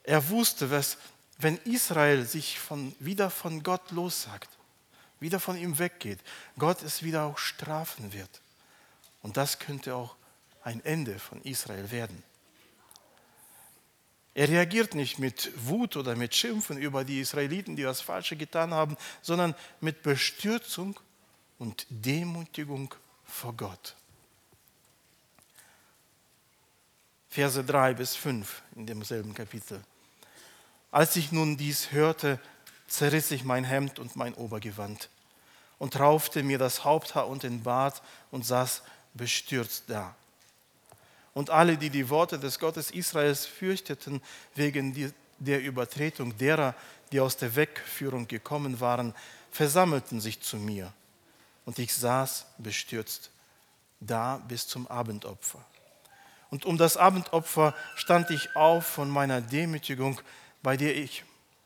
Er 0.04 0.30
wusste, 0.30 0.72
was, 0.72 0.98
wenn 1.38 1.58
Israel 1.60 2.26
sich 2.26 2.60
von, 2.60 2.96
wieder 3.00 3.30
von 3.30 3.62
Gott 3.64 3.92
lossagt, 3.92 4.50
wieder 5.20 5.40
von 5.40 5.58
ihm 5.58 5.80
weggeht, 5.80 6.20
Gott 6.58 6.84
es 6.84 7.04
wieder 7.04 7.24
auch 7.24 7.38
strafen 7.38 8.14
wird. 8.14 8.42
Und 9.22 9.38
das 9.38 9.60
könnte 9.60 9.96
auch 9.96 10.16
ein 10.64 10.84
Ende 10.84 11.20
von 11.20 11.42
Israel 11.42 11.92
werden. 11.92 12.24
Er 14.34 14.50
reagiert 14.50 14.96
nicht 14.96 15.18
mit 15.18 15.52
Wut 15.56 15.96
oder 15.96 16.16
mit 16.16 16.36
Schimpfen 16.36 16.78
über 16.78 17.06
die 17.06 17.22
Israeliten, 17.22 17.78
die 17.78 17.84
das 17.84 18.02
Falsche 18.02 18.36
getan 18.36 18.74
haben, 18.74 18.98
sondern 19.22 19.56
mit 19.80 20.04
Bestürzung 20.04 21.00
und 21.58 21.88
Demutigung 21.90 22.94
vor 23.24 23.54
Gott. 23.54 23.96
Verse 27.30 27.64
3 27.64 27.94
bis 27.94 28.16
5 28.16 28.62
in 28.76 28.86
demselben 28.86 29.34
Kapitel. 29.34 29.82
Als 30.92 31.16
ich 31.16 31.32
nun 31.32 31.58
dies 31.58 31.92
hörte, 31.92 32.40
zerriss 32.88 33.32
ich 33.32 33.44
mein 33.44 33.64
Hemd 33.64 34.00
und 34.00 34.16
mein 34.16 34.34
Obergewand 34.34 35.10
und 35.78 36.00
raufte 36.00 36.44
mir 36.44 36.58
das 36.58 36.84
Haupthaar 36.84 37.28
und 37.28 37.44
den 37.44 37.64
Bart 37.64 38.02
und 38.32 38.46
saß 38.46 38.84
bestürzt 39.14 39.86
da. 39.88 40.16
Und 41.34 41.50
alle, 41.50 41.78
die 41.78 41.90
die 41.90 42.10
Worte 42.10 42.40
des 42.40 42.60
Gottes 42.60 42.92
Israels 42.92 43.46
fürchteten 43.46 44.22
wegen 44.56 45.14
der 45.40 45.62
Übertretung 45.62 46.38
derer, 46.38 46.76
die 47.12 47.20
aus 47.20 47.36
der 47.38 47.56
Wegführung 47.56 48.28
gekommen 48.28 48.80
waren, 48.80 49.14
versammelten 49.52 50.22
sich 50.22 50.42
zu 50.42 50.58
mir. 50.58 50.94
Und 51.66 51.80
ich 51.80 51.94
saß 51.94 52.46
bestürzt 52.58 53.32
da 54.00 54.38
bis 54.48 54.68
zum 54.68 54.88
Abendopfer. 54.88 55.64
Und 56.50 56.66
um 56.66 56.78
das 56.78 56.96
Abendopfer 56.96 57.76
stand 57.96 58.30
ich 58.30 58.56
auf 58.56 58.86
von 58.86 59.10
meiner 59.10 59.42
Demütigung, 59.42 60.22
bei 60.62 60.78
der 60.78 60.96
ich 60.96 61.24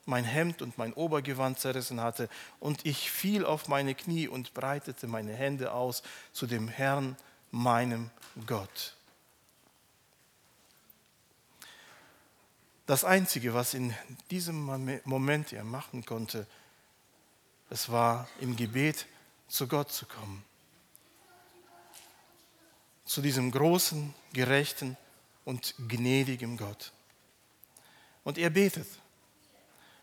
mein 0.10 0.26
Hemd 0.26 0.62
und 0.62 0.78
mein 0.78 0.94
Obergewand 0.94 1.60
zerrissen 1.60 2.02
hatte, 2.02 2.28
und 2.60 2.86
ich 2.86 3.10
fiel 3.10 3.46
auf 3.46 3.68
meine 3.68 3.96
Knie 3.96 4.28
und 4.28 4.54
breitete 4.54 5.08
meine 5.08 5.34
Hände 5.34 5.72
aus 5.72 6.04
zu 6.34 6.48
dem 6.48 6.68
Herrn, 6.68 7.16
meinem 7.52 8.12
Gott. 8.46 8.96
Das 12.86 13.04
Einzige, 13.04 13.54
was 13.54 13.76
in 13.76 13.94
diesem 14.32 15.02
Moment 15.06 15.54
er 15.54 15.64
machen 15.64 16.06
konnte, 16.06 16.48
es 17.70 17.90
war 17.90 18.28
im 18.40 18.56
Gebet 18.56 19.06
zu 19.48 19.68
Gott 19.68 19.92
zu 19.92 20.08
kommen. 20.08 20.44
Zu 23.06 23.22
diesem 23.22 23.52
großen, 23.52 24.14
gerechten 24.34 24.98
und 25.46 25.76
gnädigen 25.88 26.58
Gott. 26.58 26.92
Und 28.24 28.38
er 28.38 28.50
betet. 28.50 28.88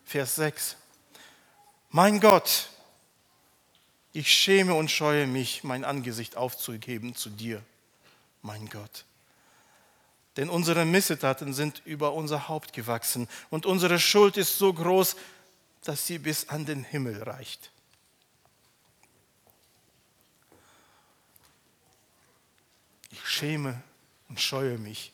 Vers 0.07 0.37
6. 0.37 0.77
Mein 1.91 2.21
Gott, 2.21 2.71
ich 4.13 4.33
schäme 4.33 4.75
und 4.75 4.89
scheue 4.89 5.27
mich, 5.27 5.65
mein 5.65 5.85
Angesicht 5.85 6.37
aufzugeben 6.37 7.17
zu 7.17 7.29
dir, 7.29 7.61
mein 8.41 8.69
Gott. 8.69 9.05
Denn 10.37 10.49
unsere 10.49 10.85
Missetaten 10.85 11.53
sind 11.53 11.83
über 11.85 12.13
unser 12.13 12.47
Haupt 12.47 12.73
gewachsen 12.73 13.29
und 13.51 13.67
unsere 13.67 13.99
Schuld 13.99 14.37
ist 14.37 14.59
so 14.59 14.73
groß, 14.73 15.17
dass 15.83 16.07
sie 16.07 16.19
bis 16.19 16.49
an 16.51 16.67
den 16.67 16.85
Himmel 16.85 17.25
reicht. 17.25 17.73
Ich 23.11 23.27
schäme 23.27 23.83
und 24.29 24.41
scheue 24.41 24.79
mich, 24.79 25.13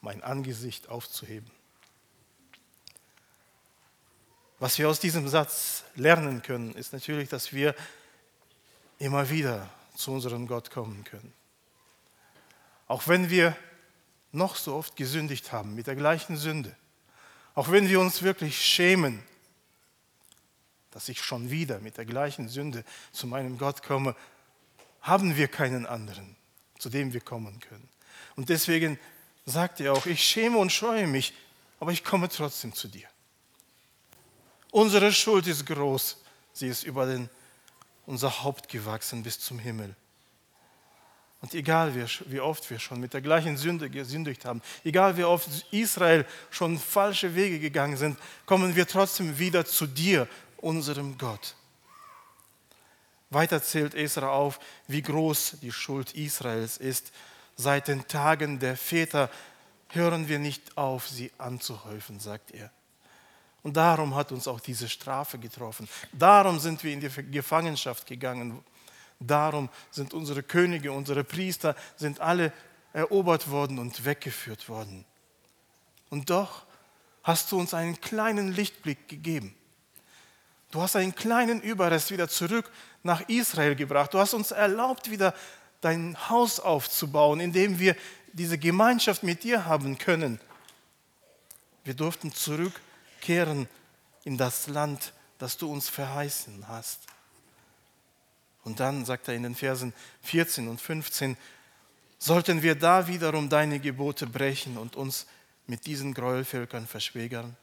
mein 0.00 0.24
Angesicht 0.24 0.88
aufzuheben. 0.88 1.61
Was 4.62 4.78
wir 4.78 4.88
aus 4.88 5.00
diesem 5.00 5.26
Satz 5.26 5.82
lernen 5.96 6.40
können, 6.40 6.72
ist 6.76 6.92
natürlich, 6.92 7.28
dass 7.28 7.52
wir 7.52 7.74
immer 9.00 9.28
wieder 9.28 9.68
zu 9.96 10.12
unserem 10.12 10.46
Gott 10.46 10.70
kommen 10.70 11.02
können. 11.02 11.32
Auch 12.86 13.08
wenn 13.08 13.28
wir 13.28 13.56
noch 14.30 14.54
so 14.54 14.76
oft 14.76 14.94
gesündigt 14.94 15.50
haben 15.50 15.74
mit 15.74 15.88
der 15.88 15.96
gleichen 15.96 16.36
Sünde, 16.36 16.76
auch 17.56 17.72
wenn 17.72 17.88
wir 17.88 17.98
uns 17.98 18.22
wirklich 18.22 18.64
schämen, 18.64 19.24
dass 20.92 21.08
ich 21.08 21.20
schon 21.20 21.50
wieder 21.50 21.80
mit 21.80 21.96
der 21.96 22.04
gleichen 22.04 22.48
Sünde 22.48 22.84
zu 23.10 23.26
meinem 23.26 23.58
Gott 23.58 23.82
komme, 23.82 24.14
haben 25.00 25.36
wir 25.36 25.48
keinen 25.48 25.86
anderen, 25.86 26.36
zu 26.78 26.88
dem 26.88 27.12
wir 27.12 27.20
kommen 27.20 27.58
können. 27.58 27.88
Und 28.36 28.48
deswegen 28.48 28.96
sagt 29.44 29.80
er 29.80 29.92
auch, 29.92 30.06
ich 30.06 30.22
schäme 30.22 30.58
und 30.58 30.70
scheue 30.70 31.08
mich, 31.08 31.34
aber 31.80 31.90
ich 31.90 32.04
komme 32.04 32.28
trotzdem 32.28 32.72
zu 32.72 32.86
dir. 32.86 33.08
Unsere 34.72 35.12
Schuld 35.12 35.46
ist 35.46 35.66
groß, 35.66 36.16
sie 36.54 36.68
ist 36.68 36.82
über 36.84 37.04
den, 37.04 37.28
unser 38.06 38.42
Haupt 38.42 38.68
gewachsen 38.70 39.22
bis 39.22 39.38
zum 39.38 39.58
Himmel. 39.58 39.94
Und 41.42 41.52
egal 41.52 41.92
wie 42.26 42.40
oft 42.40 42.70
wir 42.70 42.78
schon 42.78 42.98
mit 42.98 43.12
der 43.12 43.20
gleichen 43.20 43.58
Sünde 43.58 43.90
gesündigt 43.90 44.46
haben, 44.46 44.62
egal 44.82 45.18
wie 45.18 45.24
oft 45.24 45.48
Israel 45.72 46.24
schon 46.50 46.78
falsche 46.78 47.34
Wege 47.34 47.60
gegangen 47.60 47.98
sind, 47.98 48.18
kommen 48.46 48.74
wir 48.74 48.88
trotzdem 48.88 49.38
wieder 49.38 49.66
zu 49.66 49.86
dir, 49.86 50.26
unserem 50.56 51.18
Gott. 51.18 51.54
Weiter 53.28 53.62
zählt 53.62 53.94
Esra 53.94 54.30
auf, 54.30 54.58
wie 54.88 55.02
groß 55.02 55.56
die 55.60 55.72
Schuld 55.72 56.14
Israels 56.14 56.78
ist. 56.78 57.12
Seit 57.56 57.88
den 57.88 58.08
Tagen 58.08 58.58
der 58.58 58.76
Väter 58.78 59.28
hören 59.88 60.28
wir 60.28 60.38
nicht 60.38 60.78
auf, 60.78 61.08
sie 61.08 61.30
anzuhäufen, 61.36 62.20
sagt 62.20 62.52
er. 62.52 62.70
Und 63.62 63.76
darum 63.76 64.14
hat 64.14 64.32
uns 64.32 64.48
auch 64.48 64.60
diese 64.60 64.88
Strafe 64.88 65.38
getroffen. 65.38 65.88
Darum 66.12 66.58
sind 66.58 66.82
wir 66.82 66.92
in 66.92 67.00
die 67.00 67.08
Gefangenschaft 67.30 68.06
gegangen, 68.06 68.62
Darum 69.26 69.68
sind 69.90 70.14
unsere 70.14 70.42
Könige, 70.42 70.92
unsere 70.92 71.24
Priester, 71.24 71.76
sind 71.96 72.20
alle 72.20 72.52
erobert 72.92 73.50
worden 73.50 73.78
und 73.78 74.04
weggeführt 74.04 74.68
worden. 74.68 75.04
Und 76.10 76.30
doch 76.30 76.64
hast 77.22 77.52
du 77.52 77.58
uns 77.58 77.72
einen 77.72 78.00
kleinen 78.00 78.52
Lichtblick 78.52 79.08
gegeben. 79.08 79.54
Du 80.70 80.80
hast 80.80 80.96
einen 80.96 81.14
kleinen 81.14 81.60
Überrest 81.60 82.10
wieder 82.10 82.28
zurück 82.28 82.70
nach 83.02 83.28
Israel 83.28 83.74
gebracht. 83.74 84.12
Du 84.12 84.18
hast 84.18 84.34
uns 84.34 84.50
erlaubt, 84.50 85.10
wieder 85.10 85.34
dein 85.80 86.16
Haus 86.28 86.60
aufzubauen, 86.60 87.40
in 87.40 87.52
dem 87.52 87.78
wir 87.78 87.96
diese 88.32 88.58
Gemeinschaft 88.58 89.22
mit 89.22 89.44
dir 89.44 89.66
haben 89.66 89.98
können. 89.98 90.40
Wir 91.84 91.94
durften 91.94 92.32
zurückkehren 93.22 93.68
in 94.24 94.36
das 94.36 94.66
Land, 94.66 95.12
das 95.38 95.56
du 95.56 95.70
uns 95.70 95.88
verheißen 95.88 96.66
hast. 96.68 97.00
Und 98.64 98.80
dann 98.80 99.04
sagt 99.04 99.28
er 99.28 99.34
in 99.34 99.44
den 99.44 99.54
Versen 99.54 99.92
14 100.22 100.68
und 100.68 100.80
15, 100.80 101.36
sollten 102.18 102.62
wir 102.62 102.74
da 102.74 103.06
wiederum 103.08 103.48
deine 103.48 103.80
Gebote 103.80 104.26
brechen 104.26 104.76
und 104.76 104.96
uns 104.96 105.26
mit 105.66 105.86
diesen 105.86 106.14
Gräuelvölkern 106.14 106.86
verschwägern? 106.86 107.56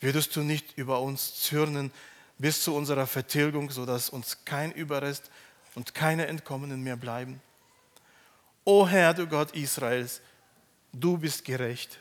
Würdest 0.00 0.34
du 0.36 0.40
nicht 0.40 0.76
über 0.76 1.00
uns 1.00 1.34
zürnen 1.42 1.92
bis 2.38 2.62
zu 2.62 2.74
unserer 2.74 3.06
Vertilgung, 3.06 3.70
sodass 3.70 4.08
uns 4.08 4.44
kein 4.44 4.72
Überrest 4.72 5.30
und 5.74 5.94
keine 5.94 6.26
Entkommenen 6.26 6.82
mehr 6.82 6.96
bleiben? 6.96 7.40
O 8.64 8.86
Herr, 8.86 9.14
du 9.14 9.26
Gott 9.26 9.52
Israels, 9.52 10.20
du 10.92 11.18
bist 11.18 11.44
gerecht, 11.44 11.98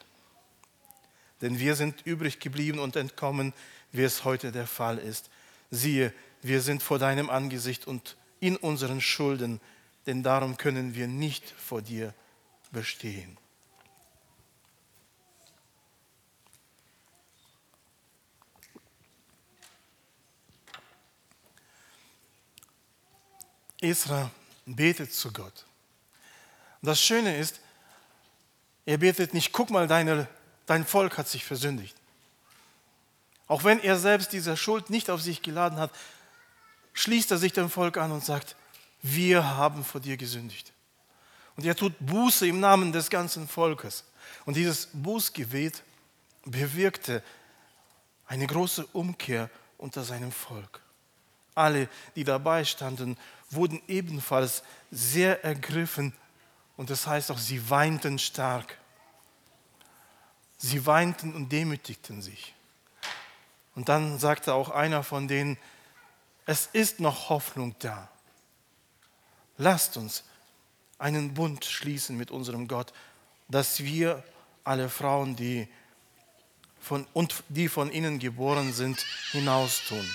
denn 1.42 1.60
wir 1.60 1.76
sind 1.76 2.06
übrig 2.06 2.40
geblieben 2.40 2.80
und 2.80 2.96
entkommen, 2.96 3.54
wie 3.92 4.04
es 4.04 4.24
heute 4.24 4.52
der 4.52 4.68
Fall 4.68 4.98
ist. 4.98 5.30
Siehe, 5.72 6.14
wir 6.42 6.62
sind 6.62 6.84
vor 6.84 7.00
deinem 7.00 7.30
Angesicht 7.30 7.88
und 7.88 8.16
in 8.40 8.56
unseren 8.56 9.02
Schulden, 9.02 9.60
denn 10.06 10.24
darum 10.24 10.58
können 10.58 10.96
wir 10.96 11.08
nicht 11.08 11.50
vor 11.50 11.82
dir 11.82 12.14
bestehen. 12.72 13.38
Esra 23.82 24.30
betet 24.66 25.14
zu 25.14 25.32
Gott. 25.32 25.66
Das 26.82 27.02
Schöne 27.02 27.38
ist, 27.38 27.60
er 28.86 28.98
betet 28.98 29.34
nicht, 29.34 29.52
guck 29.52 29.70
mal, 29.70 29.88
deine, 29.88 30.28
dein 30.70 30.86
Volk 30.86 31.18
hat 31.18 31.28
sich 31.28 31.46
versündigt. 31.46 31.96
Auch 33.48 33.64
wenn 33.64 33.80
er 33.80 33.98
selbst 33.98 34.32
diese 34.32 34.56
Schuld 34.56 34.90
nicht 34.90 35.10
auf 35.10 35.22
sich 35.22 35.42
geladen 35.42 35.80
hat, 35.80 35.92
schließt 36.94 37.32
er 37.32 37.38
sich 37.38 37.54
dem 37.54 37.70
Volk 37.70 37.98
an 37.98 38.12
und 38.12 38.24
sagt, 38.24 38.56
wir 39.02 39.58
haben 39.58 39.84
vor 39.84 40.02
dir 40.02 40.18
gesündigt. 40.18 40.72
Und 41.56 41.66
er 41.66 41.76
tut 41.76 41.94
Buße 42.00 42.48
im 42.48 42.60
Namen 42.60 42.92
des 42.92 43.10
ganzen 43.10 43.48
Volkes. 43.48 44.04
Und 44.46 44.56
dieses 44.56 44.90
Bußgebet 44.94 45.82
bewirkte 46.46 47.24
eine 48.28 48.46
große 48.46 48.86
Umkehr 48.94 49.50
unter 49.78 50.04
seinem 50.04 50.32
Volk. 50.32 50.82
Alle, 51.56 51.90
die 52.16 52.24
dabei 52.24 52.64
standen, 52.64 53.18
wurden 53.50 53.82
ebenfalls 53.88 54.62
sehr 54.92 55.44
ergriffen 55.44 56.14
und 56.78 56.90
das 56.92 57.08
heißt 57.08 57.32
auch, 57.32 57.40
sie 57.40 57.70
weinten 57.70 58.20
stark. 58.20 58.78
Sie 60.60 60.86
weinten 60.86 61.34
und 61.34 61.52
demütigten 61.52 62.22
sich. 62.22 62.54
Und 63.76 63.90
dann 63.90 64.20
sagte 64.20 64.54
auch 64.54 64.70
einer 64.70 65.04
von 65.04 65.28
denen, 65.28 65.58
es 66.46 66.68
ist 66.68 67.00
noch 67.00 67.30
Hoffnung 67.30 67.76
da. 67.80 68.10
Lasst 69.58 69.98
uns 69.98 70.24
einen 70.98 71.34
Bund 71.34 71.64
schließen 71.64 72.18
mit 72.18 72.30
unserem 72.30 72.68
Gott, 72.68 72.94
dass 73.48 73.84
wir 73.84 74.24
alle 74.66 74.90
Frauen, 74.90 75.36
die 75.36 75.68
von, 76.82 77.08
und 77.14 77.44
die 77.48 77.70
von 77.70 77.92
ihnen 77.92 78.20
geboren 78.20 78.74
sind, 78.74 79.00
hinaustun. 79.32 80.08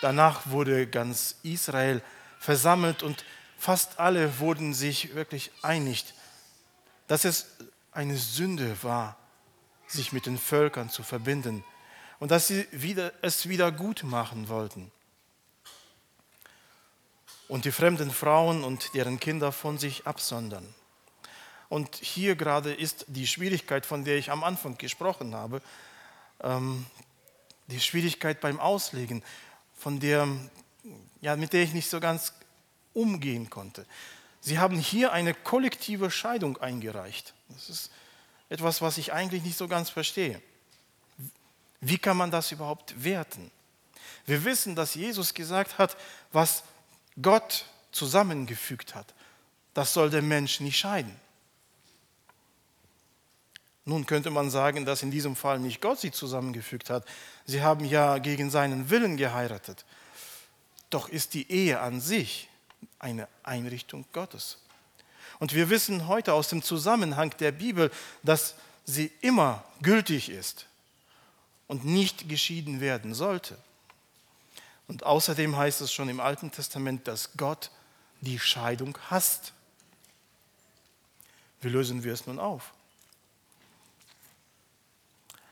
Danach 0.00 0.48
wurde 0.48 0.86
ganz 0.86 1.36
Israel 1.42 2.02
versammelt 2.38 3.02
und 3.02 3.24
fast 3.58 4.00
alle 4.00 4.40
wurden 4.40 4.74
sich 4.74 5.14
wirklich 5.14 5.52
einig, 5.62 6.04
dass 7.12 7.26
es 7.26 7.44
eine 7.92 8.16
Sünde 8.16 8.82
war, 8.82 9.18
sich 9.86 10.14
mit 10.14 10.24
den 10.24 10.38
Völkern 10.38 10.88
zu 10.88 11.02
verbinden 11.02 11.62
und 12.20 12.30
dass 12.30 12.48
sie 12.48 12.66
wieder, 12.70 13.12
es 13.20 13.50
wieder 13.50 13.70
gut 13.70 14.02
machen 14.02 14.48
wollten. 14.48 14.90
Und 17.48 17.66
die 17.66 17.70
fremden 17.70 18.10
Frauen 18.10 18.64
und 18.64 18.94
deren 18.94 19.20
Kinder 19.20 19.52
von 19.52 19.76
sich 19.76 20.06
absondern. 20.06 20.66
Und 21.68 21.96
hier 21.96 22.34
gerade 22.34 22.72
ist 22.72 23.04
die 23.08 23.26
Schwierigkeit, 23.26 23.84
von 23.84 24.06
der 24.06 24.16
ich 24.16 24.30
am 24.30 24.42
Anfang 24.42 24.78
gesprochen 24.78 25.34
habe, 25.34 25.60
ähm, 26.40 26.86
die 27.66 27.80
Schwierigkeit 27.80 28.40
beim 28.40 28.58
Auslegen, 28.58 29.22
von 29.76 30.00
der, 30.00 30.26
ja, 31.20 31.36
mit 31.36 31.52
der 31.52 31.62
ich 31.62 31.74
nicht 31.74 31.90
so 31.90 32.00
ganz 32.00 32.32
umgehen 32.94 33.50
konnte. 33.50 33.84
Sie 34.44 34.58
haben 34.58 34.76
hier 34.76 35.12
eine 35.12 35.34
kollektive 35.34 36.10
Scheidung 36.10 36.56
eingereicht. 36.58 37.32
Das 37.48 37.70
ist 37.70 37.90
etwas, 38.48 38.82
was 38.82 38.98
ich 38.98 39.12
eigentlich 39.12 39.44
nicht 39.44 39.56
so 39.56 39.68
ganz 39.68 39.88
verstehe. 39.88 40.42
Wie 41.80 41.96
kann 41.96 42.16
man 42.16 42.32
das 42.32 42.50
überhaupt 42.50 43.04
werten? 43.04 43.52
Wir 44.26 44.44
wissen, 44.44 44.74
dass 44.74 44.96
Jesus 44.96 45.32
gesagt 45.32 45.78
hat, 45.78 45.96
was 46.32 46.64
Gott 47.20 47.66
zusammengefügt 47.92 48.96
hat, 48.96 49.14
das 49.74 49.94
soll 49.94 50.10
der 50.10 50.22
Mensch 50.22 50.58
nicht 50.58 50.76
scheiden. 50.76 51.14
Nun 53.84 54.06
könnte 54.06 54.30
man 54.30 54.50
sagen, 54.50 54.84
dass 54.84 55.02
in 55.04 55.10
diesem 55.12 55.36
Fall 55.36 55.60
nicht 55.60 55.80
Gott 55.80 56.00
sie 56.00 56.10
zusammengefügt 56.10 56.90
hat. 56.90 57.04
Sie 57.46 57.62
haben 57.62 57.84
ja 57.84 58.18
gegen 58.18 58.50
seinen 58.50 58.90
Willen 58.90 59.16
geheiratet. 59.16 59.84
Doch 60.90 61.08
ist 61.08 61.34
die 61.34 61.50
Ehe 61.50 61.80
an 61.80 62.00
sich 62.00 62.48
eine 63.02 63.28
Einrichtung 63.42 64.06
Gottes. 64.12 64.56
Und 65.38 65.52
wir 65.54 65.68
wissen 65.68 66.06
heute 66.06 66.32
aus 66.32 66.48
dem 66.48 66.62
Zusammenhang 66.62 67.34
der 67.38 67.52
Bibel, 67.52 67.90
dass 68.22 68.54
sie 68.84 69.10
immer 69.20 69.64
gültig 69.82 70.30
ist 70.30 70.66
und 71.66 71.84
nicht 71.84 72.28
geschieden 72.28 72.80
werden 72.80 73.12
sollte. 73.12 73.58
Und 74.88 75.04
außerdem 75.04 75.56
heißt 75.56 75.80
es 75.80 75.92
schon 75.92 76.08
im 76.08 76.20
Alten 76.20 76.50
Testament, 76.50 77.06
dass 77.08 77.30
Gott 77.36 77.70
die 78.20 78.38
Scheidung 78.38 78.96
hasst. 79.10 79.52
Wie 81.60 81.68
lösen 81.68 82.04
wir 82.04 82.12
es 82.12 82.26
nun 82.26 82.38
auf? 82.38 82.72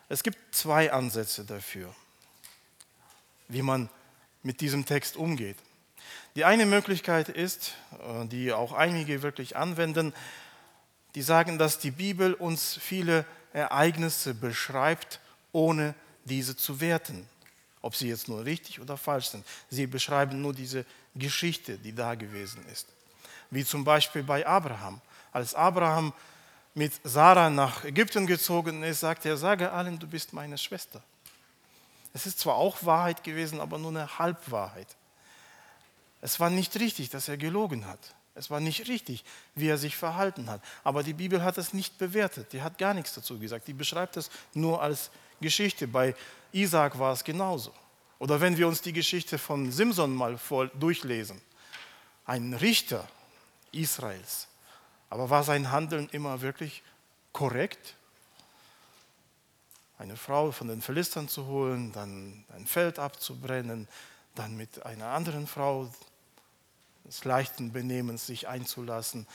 Es 0.08 0.22
gibt 0.22 0.54
zwei 0.54 0.92
Ansätze 0.92 1.44
dafür, 1.44 1.94
wie 3.48 3.62
man 3.62 3.88
mit 4.42 4.60
diesem 4.60 4.84
Text 4.84 5.16
umgeht. 5.16 5.56
Die 6.36 6.44
eine 6.44 6.66
Möglichkeit 6.66 7.28
ist, 7.28 7.74
äh, 7.92 8.26
die 8.26 8.52
auch 8.52 8.72
einige 8.72 9.22
wirklich 9.22 9.56
anwenden, 9.56 10.12
die 11.14 11.22
sagen, 11.22 11.58
dass 11.58 11.78
die 11.78 11.90
Bibel 11.90 12.34
uns 12.34 12.78
viele 12.80 13.24
Ereignisse 13.52 14.34
beschreibt, 14.34 15.20
ohne 15.52 15.94
diese 16.24 16.56
zu 16.56 16.80
werten, 16.80 17.28
ob 17.82 17.96
sie 17.96 18.08
jetzt 18.08 18.28
nur 18.28 18.44
richtig 18.44 18.80
oder 18.80 18.96
falsch 18.96 19.28
sind. 19.28 19.44
Sie 19.70 19.86
beschreiben 19.86 20.40
nur 20.40 20.54
diese 20.54 20.84
Geschichte, 21.14 21.78
die 21.78 21.94
da 21.94 22.14
gewesen 22.14 22.64
ist. 22.72 22.86
Wie 23.50 23.64
zum 23.64 23.84
Beispiel 23.84 24.22
bei 24.22 24.46
Abraham. 24.46 25.00
Als 25.32 25.54
Abraham 25.54 26.12
mit 26.74 26.92
Sarah 27.02 27.50
nach 27.50 27.84
Ägypten 27.84 28.26
gezogen 28.26 28.82
ist, 28.84 29.00
sagte 29.00 29.28
er, 29.28 29.36
sage 29.36 29.72
allen, 29.72 29.98
du 29.98 30.06
bist 30.06 30.32
meine 30.32 30.56
Schwester. 30.56 31.02
Es 32.12 32.26
ist 32.26 32.40
zwar 32.40 32.56
auch 32.56 32.84
Wahrheit 32.84 33.22
gewesen, 33.22 33.60
aber 33.60 33.78
nur 33.78 33.90
eine 33.90 34.18
Halbwahrheit. 34.18 34.88
Es 36.20 36.40
war 36.40 36.50
nicht 36.50 36.78
richtig, 36.78 37.10
dass 37.10 37.28
er 37.28 37.36
gelogen 37.36 37.86
hat. 37.86 38.14
Es 38.34 38.50
war 38.50 38.60
nicht 38.60 38.88
richtig, 38.88 39.24
wie 39.54 39.68
er 39.68 39.78
sich 39.78 39.96
verhalten 39.96 40.48
hat. 40.48 40.62
Aber 40.84 41.02
die 41.02 41.12
Bibel 41.12 41.42
hat 41.42 41.58
es 41.58 41.74
nicht 41.74 41.98
bewertet. 41.98 42.52
Die 42.52 42.62
hat 42.62 42.78
gar 42.78 42.94
nichts 42.94 43.14
dazu 43.14 43.38
gesagt. 43.38 43.68
Die 43.68 43.72
beschreibt 43.72 44.16
es 44.16 44.30
nur 44.54 44.80
als 44.80 45.10
Geschichte. 45.40 45.88
Bei 45.88 46.14
Isaac 46.52 46.98
war 46.98 47.12
es 47.12 47.24
genauso. 47.24 47.72
Oder 48.18 48.40
wenn 48.40 48.56
wir 48.56 48.68
uns 48.68 48.82
die 48.82 48.92
Geschichte 48.92 49.38
von 49.38 49.72
Simson 49.72 50.14
mal 50.14 50.38
durchlesen. 50.78 51.40
ein 52.26 52.54
Richter 52.54 53.08
Israels. 53.72 54.46
Aber 55.08 55.28
war 55.30 55.42
sein 55.42 55.72
Handeln 55.72 56.08
immer 56.12 56.40
wirklich 56.40 56.82
korrekt? 57.32 57.96
Eine 59.98 60.16
Frau 60.16 60.52
von 60.52 60.68
den 60.68 60.80
Philistern 60.80 61.28
zu 61.28 61.46
holen, 61.46 61.92
dann 61.92 62.44
ein 62.54 62.66
Feld 62.66 62.98
abzubrennen, 62.98 63.88
dann 64.34 64.56
mit 64.56 64.86
einer 64.86 65.08
anderen 65.08 65.46
Frau 65.46 65.90
des 67.10 67.24
leichten 67.24 67.72
Benehmens 67.72 68.26
sich 68.26 68.46
einzulassen 68.46 69.26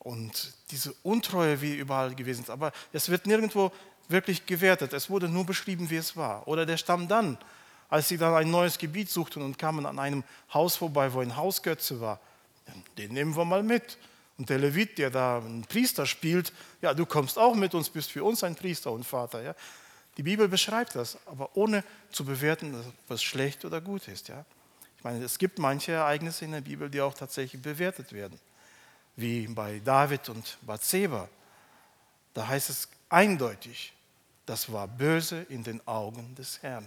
und 0.00 0.52
diese 0.72 0.92
Untreue 1.04 1.60
wie 1.60 1.76
überall 1.76 2.14
gewesen 2.16 2.42
ist. 2.42 2.50
Aber 2.50 2.72
es 2.92 3.08
wird 3.08 3.26
nirgendwo 3.26 3.70
wirklich 4.08 4.44
gewertet. 4.46 4.92
Es 4.92 5.08
wurde 5.08 5.28
nur 5.28 5.46
beschrieben, 5.46 5.88
wie 5.88 5.96
es 5.96 6.16
war. 6.16 6.48
Oder 6.48 6.66
der 6.66 6.76
Stamm 6.76 7.06
dann, 7.06 7.38
als 7.88 8.08
sie 8.08 8.18
dann 8.18 8.34
ein 8.34 8.50
neues 8.50 8.78
Gebiet 8.78 9.08
suchten 9.08 9.42
und 9.42 9.58
kamen 9.58 9.86
an 9.86 10.00
einem 10.00 10.24
Haus 10.52 10.74
vorbei, 10.74 11.12
wo 11.12 11.20
ein 11.20 11.36
Hausgötze 11.36 12.00
war. 12.00 12.18
Den 12.98 13.12
nehmen 13.12 13.36
wir 13.36 13.44
mal 13.44 13.62
mit. 13.62 13.96
Und 14.38 14.50
der 14.50 14.58
Levit, 14.58 14.98
der 14.98 15.10
da 15.10 15.38
einen 15.38 15.62
Priester 15.62 16.04
spielt, 16.04 16.52
ja, 16.80 16.92
du 16.94 17.06
kommst 17.06 17.38
auch 17.38 17.54
mit 17.54 17.74
uns, 17.74 17.88
bist 17.88 18.10
für 18.10 18.24
uns 18.24 18.42
ein 18.42 18.56
Priester 18.56 18.90
und 18.90 19.04
Vater. 19.04 19.42
Ja. 19.42 19.54
Die 20.16 20.24
Bibel 20.24 20.48
beschreibt 20.48 20.96
das, 20.96 21.16
aber 21.26 21.50
ohne 21.54 21.84
zu 22.10 22.24
bewerten, 22.24 22.74
was 23.06 23.22
schlecht 23.22 23.64
oder 23.64 23.80
gut 23.80 24.08
ist. 24.08 24.28
Ja. 24.28 24.44
Ich 25.02 25.04
meine, 25.04 25.24
es 25.24 25.36
gibt 25.36 25.58
manche 25.58 25.90
Ereignisse 25.90 26.44
in 26.44 26.52
der 26.52 26.60
Bibel, 26.60 26.88
die 26.88 27.00
auch 27.00 27.12
tatsächlich 27.12 27.60
bewertet 27.60 28.12
werden, 28.12 28.38
wie 29.16 29.48
bei 29.48 29.80
David 29.84 30.28
und 30.28 30.56
Bathseba. 30.62 31.28
Da 32.34 32.46
heißt 32.46 32.70
es 32.70 32.88
eindeutig, 33.08 33.92
das 34.46 34.70
war 34.72 34.86
böse 34.86 35.44
in 35.48 35.64
den 35.64 35.84
Augen 35.88 36.36
des 36.36 36.62
Herrn. 36.62 36.86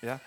Ja. 0.00 0.18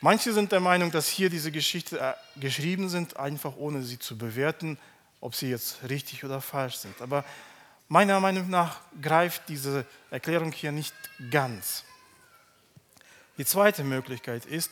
Manche 0.00 0.32
sind 0.32 0.50
der 0.50 0.58
Meinung, 0.58 0.90
dass 0.90 1.06
hier 1.06 1.30
diese 1.30 1.52
Geschichte 1.52 2.00
äh, 2.00 2.14
geschrieben 2.40 2.88
sind, 2.88 3.16
einfach 3.16 3.54
ohne 3.54 3.84
sie 3.84 4.00
zu 4.00 4.18
bewerten, 4.18 4.78
ob 5.20 5.36
sie 5.36 5.48
jetzt 5.48 5.88
richtig 5.88 6.24
oder 6.24 6.40
falsch 6.40 6.78
sind. 6.78 7.00
Aber 7.00 7.24
meiner 7.86 8.18
Meinung 8.18 8.50
nach 8.50 8.80
greift 9.00 9.48
diese 9.48 9.86
Erklärung 10.10 10.50
hier 10.50 10.72
nicht 10.72 10.92
ganz. 11.30 11.84
Die 13.38 13.44
zweite 13.44 13.84
Möglichkeit 13.84 14.46
ist, 14.46 14.70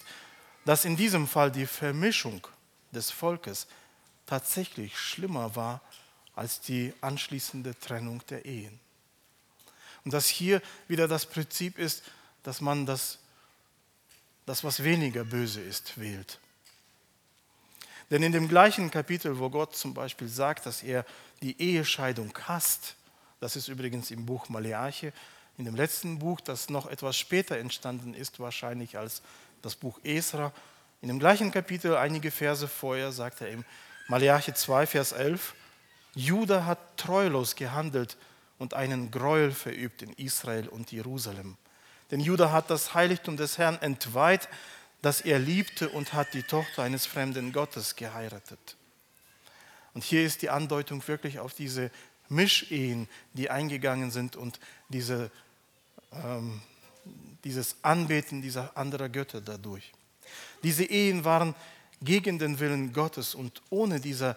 dass 0.64 0.84
in 0.84 0.96
diesem 0.96 1.26
Fall 1.26 1.50
die 1.50 1.66
Vermischung 1.66 2.46
des 2.92 3.10
Volkes 3.10 3.66
tatsächlich 4.26 4.98
schlimmer 4.98 5.56
war 5.56 5.80
als 6.34 6.60
die 6.60 6.92
anschließende 7.00 7.78
Trennung 7.78 8.22
der 8.28 8.44
Ehen. 8.44 8.78
Und 10.04 10.14
dass 10.14 10.28
hier 10.28 10.62
wieder 10.88 11.08
das 11.08 11.26
Prinzip 11.26 11.78
ist, 11.78 12.02
dass 12.42 12.60
man 12.60 12.86
das 12.86 13.18
das, 14.50 14.64
was 14.64 14.82
weniger 14.82 15.22
böse 15.22 15.60
ist, 15.60 15.98
wählt. 16.00 16.40
Denn 18.10 18.24
in 18.24 18.32
dem 18.32 18.48
gleichen 18.48 18.90
Kapitel, 18.90 19.38
wo 19.38 19.48
Gott 19.48 19.76
zum 19.76 19.94
Beispiel 19.94 20.26
sagt, 20.26 20.66
dass 20.66 20.82
er 20.82 21.06
die 21.40 21.60
Ehescheidung 21.60 22.36
hasst, 22.48 22.96
das 23.38 23.54
ist 23.54 23.68
übrigens 23.68 24.10
im 24.10 24.26
Buch 24.26 24.48
Maleache, 24.48 25.12
in 25.60 25.66
dem 25.66 25.76
letzten 25.76 26.18
Buch, 26.18 26.40
das 26.40 26.70
noch 26.70 26.86
etwas 26.86 27.18
später 27.18 27.58
entstanden 27.58 28.14
ist, 28.14 28.40
wahrscheinlich 28.40 28.96
als 28.96 29.20
das 29.60 29.76
Buch 29.76 30.00
Esra, 30.04 30.54
in 31.02 31.08
dem 31.08 31.18
gleichen 31.18 31.50
Kapitel, 31.50 31.96
einige 31.96 32.30
Verse 32.30 32.66
vorher, 32.66 33.12
sagt 33.12 33.42
er 33.42 33.50
im 33.50 33.66
Maleache 34.08 34.54
2, 34.54 34.86
Vers 34.86 35.12
11, 35.12 35.54
Judah 36.14 36.64
hat 36.64 36.96
treulos 36.96 37.56
gehandelt 37.56 38.16
und 38.58 38.72
einen 38.72 39.10
Gräuel 39.10 39.52
verübt 39.52 40.00
in 40.00 40.14
Israel 40.14 40.66
und 40.66 40.92
Jerusalem. 40.92 41.58
Denn 42.10 42.20
Judah 42.20 42.52
hat 42.52 42.70
das 42.70 42.94
Heiligtum 42.94 43.36
des 43.36 43.58
Herrn 43.58 43.78
entweiht, 43.82 44.48
das 45.02 45.20
er 45.20 45.38
liebte 45.38 45.90
und 45.90 46.14
hat 46.14 46.32
die 46.32 46.42
Tochter 46.42 46.84
eines 46.84 47.04
fremden 47.04 47.52
Gottes 47.52 47.96
geheiratet. 47.96 48.76
Und 49.92 50.04
hier 50.04 50.24
ist 50.24 50.40
die 50.40 50.48
Andeutung 50.48 51.06
wirklich 51.06 51.38
auf 51.38 51.52
diese 51.52 51.90
Mischehen, 52.30 53.08
die 53.34 53.50
eingegangen 53.50 54.10
sind 54.10 54.36
und 54.36 54.60
diese, 54.88 55.30
ähm, 56.12 56.60
dieses 57.44 57.76
Anbeten 57.82 58.42
dieser 58.42 58.76
anderen 58.76 59.10
Götter 59.12 59.40
dadurch. 59.40 59.92
Diese 60.62 60.84
Ehen 60.84 61.24
waren 61.24 61.54
gegen 62.02 62.38
den 62.38 62.58
Willen 62.58 62.92
Gottes 62.92 63.34
und 63.34 63.62
ohne 63.70 64.00
dieser, 64.00 64.36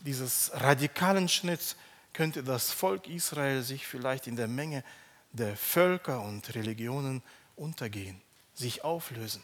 dieses 0.00 0.50
radikalen 0.54 1.28
Schnitts 1.28 1.76
könnte 2.12 2.42
das 2.42 2.70
Volk 2.70 3.08
Israel 3.08 3.62
sich 3.62 3.86
vielleicht 3.86 4.26
in 4.26 4.36
der 4.36 4.48
Menge 4.48 4.84
der 5.32 5.56
Völker 5.56 6.20
und 6.22 6.54
Religionen 6.54 7.22
untergehen, 7.56 8.20
sich 8.54 8.82
auflösen. 8.82 9.42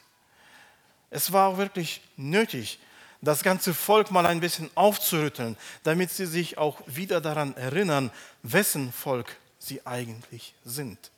Es 1.11 1.33
war 1.33 1.49
auch 1.49 1.59
wirklich 1.59 2.01
nötig, 2.17 2.81
das 3.23 3.43
ganze 3.43 3.73
Volk 3.73 4.11
mal 4.11 4.27
ein 4.27 4.41
bisschen 4.41 4.71
aufzurütteln, 4.75 5.57
damit 5.85 6.11
sie 6.11 6.27
sich 6.27 6.59
auch 6.59 6.81
wieder 6.87 7.21
daran 7.21 7.57
erinnern, 7.57 8.11
wessen 8.43 8.93
Volk 8.93 9.37
sie 9.59 9.87
eigentlich 9.87 10.55
sind. 10.65 11.11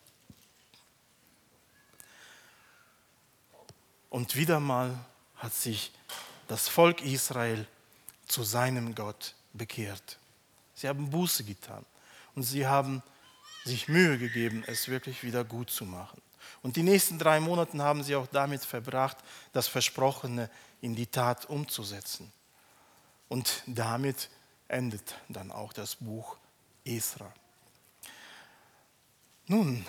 Und 4.11 4.37
wieder 4.37 4.61
mal 4.61 4.99
hat 5.37 5.55
sich 5.55 5.93
das 6.49 6.69
Volk 6.69 7.03
Israel 7.03 7.67
zu 8.27 8.43
seinem 8.43 8.95
Gott 8.95 9.35
bekehrt. 9.53 10.19
Sie 10.75 10.89
haben 10.89 11.11
Buße 11.11 11.45
getan 11.45 11.85
und 12.35 12.43
sie 12.43 12.67
haben 12.67 13.03
sich 13.65 13.89
Mühe 13.89 14.19
gegeben, 14.19 14.65
es 14.67 14.89
wirklich 14.89 15.23
wieder 15.23 15.45
gut 15.45 15.71
zu 15.71 15.85
machen. 15.85 16.21
Und 16.63 16.77
die 16.77 16.83
nächsten 16.83 17.19
drei 17.19 17.41
Monate 17.41 17.79
haben 17.79 18.03
sie 18.03 18.17
auch 18.17 18.27
damit 18.27 18.65
verbracht, 18.65 19.17
das 19.53 19.69
Versprochene 19.69 20.51
in 20.81 20.95
die 20.95 21.07
Tat 21.07 21.47
umzusetzen. 21.47 22.33
Und 23.29 23.63
damit 23.67 24.31
endet 24.69 25.15
dann 25.29 25.53
auch 25.53 25.73
das 25.73 25.97
Buch 25.97 26.37
Esra. 26.85 27.33
Nun, 29.47 29.85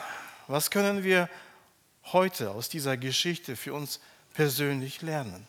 was 0.48 0.70
können 0.72 1.04
wir 1.04 1.30
heute 2.06 2.52
aus 2.52 2.70
dieser 2.70 2.98
Geschichte 2.98 3.56
für 3.56 3.74
uns 3.74 4.00
persönlich 4.34 5.02
lernen? 5.02 5.48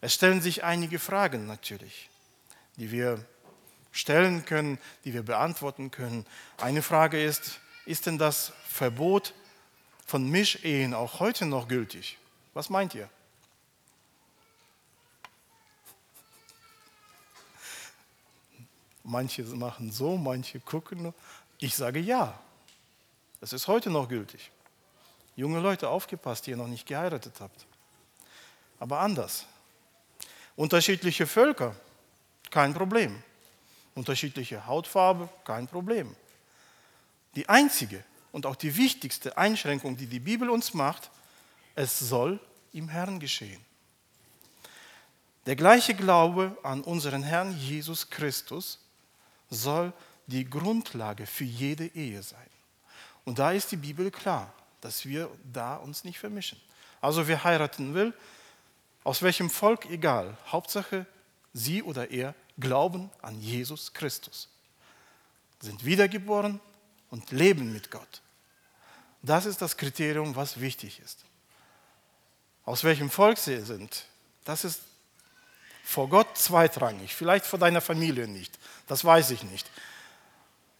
Es 0.00 0.14
stellen 0.14 0.40
sich 0.40 0.64
einige 0.64 0.98
Fragen 0.98 1.46
natürlich, 1.46 2.10
die 2.76 2.90
wir 2.90 3.24
stellen 3.92 4.44
können, 4.44 4.78
die 5.04 5.14
wir 5.14 5.22
beantworten 5.22 5.90
können. 5.90 6.26
Eine 6.58 6.82
Frage 6.82 7.22
ist, 7.22 7.60
ist 7.86 8.06
denn 8.06 8.18
das 8.18 8.52
Verbot 8.66 9.34
von 10.04 10.28
Mischehen 10.28 10.94
auch 10.94 11.20
heute 11.20 11.46
noch 11.46 11.68
gültig? 11.68 12.18
Was 12.52 12.70
meint 12.70 12.94
ihr? 12.94 13.08
Manche 19.02 19.42
machen 19.42 19.92
so, 19.92 20.16
manche 20.16 20.60
gucken. 20.60 21.14
Ich 21.58 21.74
sage 21.74 22.00
ja. 22.00 22.38
Es 23.40 23.52
ist 23.52 23.68
heute 23.68 23.90
noch 23.90 24.08
gültig. 24.08 24.50
Junge 25.36 25.60
Leute, 25.60 25.88
aufgepasst, 25.88 26.46
die 26.46 26.50
ihr 26.50 26.56
noch 26.56 26.68
nicht 26.68 26.86
geheiratet 26.86 27.34
habt. 27.40 27.66
Aber 28.78 29.00
anders. 29.00 29.46
Unterschiedliche 30.56 31.26
Völker, 31.26 31.74
kein 32.50 32.74
Problem 32.74 33.22
unterschiedliche 33.94 34.66
Hautfarbe, 34.66 35.28
kein 35.44 35.66
Problem. 35.66 36.14
Die 37.36 37.48
einzige 37.48 38.04
und 38.32 38.46
auch 38.46 38.56
die 38.56 38.76
wichtigste 38.76 39.36
Einschränkung, 39.36 39.96
die 39.96 40.06
die 40.06 40.20
Bibel 40.20 40.50
uns 40.50 40.74
macht, 40.74 41.10
es 41.74 41.98
soll 41.98 42.40
im 42.72 42.88
Herrn 42.88 43.20
geschehen. 43.20 43.64
Der 45.46 45.56
gleiche 45.56 45.94
Glaube 45.94 46.56
an 46.62 46.82
unseren 46.82 47.22
Herrn 47.22 47.56
Jesus 47.56 48.08
Christus 48.08 48.80
soll 49.50 49.92
die 50.26 50.48
Grundlage 50.48 51.26
für 51.26 51.44
jede 51.44 51.86
Ehe 51.86 52.22
sein. 52.22 52.38
Und 53.24 53.38
da 53.38 53.52
ist 53.52 53.70
die 53.70 53.76
Bibel 53.76 54.10
klar, 54.10 54.52
dass 54.84 55.06
wir 55.06 55.30
da 55.50 55.76
uns 55.76 56.04
nicht 56.04 56.18
vermischen. 56.18 56.60
Also 57.00 57.26
wer 57.26 57.42
heiraten 57.42 57.94
will, 57.94 58.12
aus 59.02 59.22
welchem 59.22 59.48
Volk 59.48 59.86
egal, 59.86 60.36
Hauptsache 60.46 61.06
sie 61.54 61.82
oder 61.82 62.10
er 62.10 62.34
glauben 62.58 63.10
an 63.22 63.40
Jesus 63.40 63.94
Christus, 63.94 64.50
sind 65.58 65.86
wiedergeboren 65.86 66.60
und 67.08 67.30
leben 67.30 67.72
mit 67.72 67.90
Gott. 67.90 68.20
Das 69.22 69.46
ist 69.46 69.62
das 69.62 69.78
Kriterium, 69.78 70.36
was 70.36 70.60
wichtig 70.60 71.00
ist. 71.00 71.24
Aus 72.66 72.84
welchem 72.84 73.08
Volk 73.08 73.38
sie 73.38 73.62
sind, 73.62 74.04
das 74.44 74.64
ist 74.64 74.82
vor 75.82 76.10
Gott 76.10 76.36
zweitrangig, 76.36 77.14
vielleicht 77.14 77.46
vor 77.46 77.58
deiner 77.58 77.80
Familie 77.80 78.28
nicht, 78.28 78.58
das 78.86 79.02
weiß 79.02 79.30
ich 79.30 79.44
nicht. 79.44 79.66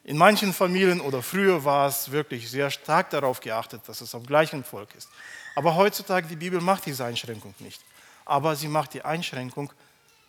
In 0.05 0.19
manchen 0.19 0.53
Familien 0.53 1.01
oder 1.01 1.23
früher 1.23 1.64
war 1.64 1.88
es 1.88 2.11
wirklich 2.11 2.51
sehr 2.51 2.71
stark 2.71 3.09
darauf 3.09 3.40
geachtet, 3.40 3.81
dass 3.87 4.03
es 4.03 4.14
am 4.14 4.25
gleichen 4.25 4.62
Volk 4.62 4.95
ist. 4.95 5.09
Aber 5.55 5.75
heutzutage, 5.77 6.29
die 6.29 6.37
Bibel 6.37 6.61
macht 6.61 6.85
diese 6.85 7.07
Einschränkung 7.07 7.55
nicht. 7.59 7.81
Aber 8.27 8.55
sie 8.55 8.69
macht 8.69 8.93
die 8.93 9.03
Einschränkung, 9.03 9.73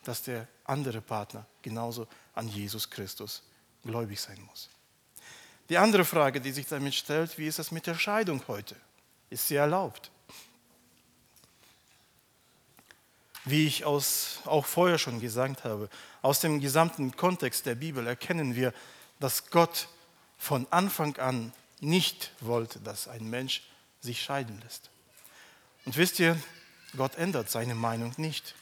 dass 0.06 0.24
der 0.24 0.48
andere 0.64 1.02
Partner 1.02 1.46
genauso 1.62 2.08
an 2.34 2.48
Jesus 2.48 2.90
Christus 2.90 3.44
gläubig 3.84 4.22
sein 4.22 4.42
muss. 4.50 4.70
Die 5.68 5.78
andere 5.78 6.06
Frage, 6.06 6.40
die 6.40 6.52
sich 6.52 6.68
damit 6.68 6.96
stellt, 6.96 7.38
wie 7.38 7.48
ist 7.48 7.60
es 7.60 7.72
mit 7.72 7.86
der 7.86 7.96
Scheidung 7.96 8.42
heute? 8.48 8.76
Ist 9.30 9.48
sie 9.48 9.56
erlaubt? 9.56 10.10
Wie 13.44 13.68
ich 13.68 13.84
aus, 13.84 14.40
auch 14.46 14.66
vorher 14.66 14.98
schon 14.98 15.20
gesagt 15.20 15.66
habe, 15.66 15.90
aus 16.22 16.40
dem 16.40 16.62
gesamten 16.62 17.16
Kontext 17.16 17.66
der 17.66 17.76
Bibel 17.76 18.08
erkennen 18.08 18.56
wir, 18.56 18.74
dass 19.19 19.49
Gott 19.49 19.88
von 20.38 20.67
Anfang 20.71 21.17
an 21.17 21.54
nicht 21.80 22.32
wollte, 22.39 22.80
dass 22.80 23.08
ein 23.08 23.30
Mensch 23.30 23.63
sich 24.01 24.21
scheiden 24.21 24.60
lässt. 24.62 24.89
Und 25.86 25.97
wisst 25.97 26.19
ihr, 26.19 26.38
Gott 26.95 27.15
ändert 27.15 27.49
seine 27.49 27.75
Meinung 27.75 28.13
nicht. 28.17 28.56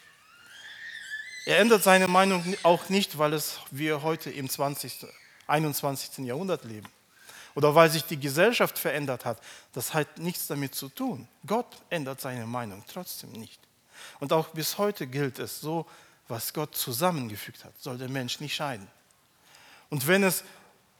Er 1.45 1.59
ändert 1.59 1.83
seine 1.83 2.07
Meinung 2.07 2.43
auch 2.63 2.89
nicht, 2.89 3.17
weil 3.17 3.33
es 3.33 3.59
wir 3.71 4.01
heute 4.01 4.29
im 4.31 4.49
20., 4.49 5.05
21. 5.47 6.25
Jahrhundert 6.25 6.63
leben 6.63 6.87
oder 7.55 7.75
weil 7.75 7.89
sich 7.89 8.03
die 8.03 8.19
Gesellschaft 8.19 8.79
verändert 8.79 9.25
hat. 9.25 9.39
Das 9.73 9.93
hat 9.93 10.17
nichts 10.17 10.47
damit 10.47 10.75
zu 10.75 10.89
tun. 10.89 11.27
Gott 11.45 11.67
ändert 11.89 12.21
seine 12.21 12.45
Meinung 12.45 12.83
trotzdem 12.87 13.31
nicht. 13.33 13.59
Und 14.19 14.33
auch 14.33 14.49
bis 14.49 14.77
heute 14.77 15.07
gilt 15.07 15.39
es 15.39 15.59
so, 15.59 15.85
was 16.27 16.53
Gott 16.53 16.75
zusammengefügt 16.75 17.63
hat, 17.63 17.73
soll 17.79 17.97
der 17.97 18.09
Mensch 18.09 18.39
nicht 18.39 18.55
scheiden. 18.55 18.87
Und 19.93 20.08
wenn 20.08 20.23
es 20.23 20.43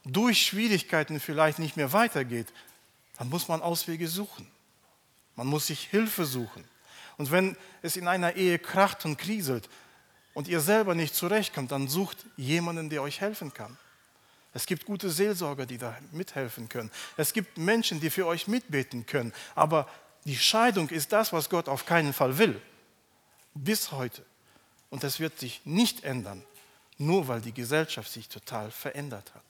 durch 0.04 0.46
Schwierigkeiten 0.46 1.18
vielleicht 1.18 1.58
nicht 1.58 1.76
mehr 1.76 1.92
weitergeht, 1.92 2.46
dann 3.18 3.28
muss 3.28 3.48
man 3.48 3.60
Auswege 3.60 4.06
suchen. 4.06 4.46
Man 5.34 5.48
muss 5.48 5.66
sich 5.66 5.80
Hilfe 5.88 6.24
suchen. 6.24 6.62
Und 7.16 7.32
wenn 7.32 7.56
es 7.82 7.96
in 7.96 8.06
einer 8.06 8.36
Ehe 8.36 8.56
kracht 8.60 9.04
und 9.04 9.16
kriselt 9.16 9.68
und 10.32 10.46
ihr 10.46 10.60
selber 10.60 10.94
nicht 10.94 11.16
zurechtkommt, 11.16 11.72
dann 11.72 11.88
sucht 11.88 12.24
jemanden, 12.36 12.88
der 12.88 13.02
euch 13.02 13.20
helfen 13.20 13.52
kann. 13.52 13.76
Es 14.52 14.64
gibt 14.64 14.84
gute 14.84 15.10
Seelsorger, 15.10 15.66
die 15.66 15.78
da 15.78 15.98
mithelfen 16.12 16.68
können. 16.68 16.92
Es 17.16 17.32
gibt 17.32 17.58
Menschen, 17.58 17.98
die 17.98 18.10
für 18.10 18.28
euch 18.28 18.46
mitbeten 18.46 19.06
können. 19.06 19.32
Aber 19.56 19.88
die 20.24 20.36
Scheidung 20.36 20.88
ist 20.90 21.10
das, 21.10 21.32
was 21.32 21.50
Gott 21.50 21.68
auf 21.68 21.84
keinen 21.84 22.12
Fall 22.12 22.38
will. 22.38 22.62
Bis 23.54 23.90
heute. 23.90 24.24
Und 24.88 25.02
das 25.02 25.18
wird 25.18 25.36
sich 25.40 25.62
nicht 25.64 26.04
ändern, 26.04 26.44
nur 26.98 27.28
weil 27.28 27.40
die 27.40 27.52
Gesellschaft 27.52 28.10
sich 28.10 28.28
total 28.28 28.70
verändert 28.70 29.34
hat. 29.34 29.42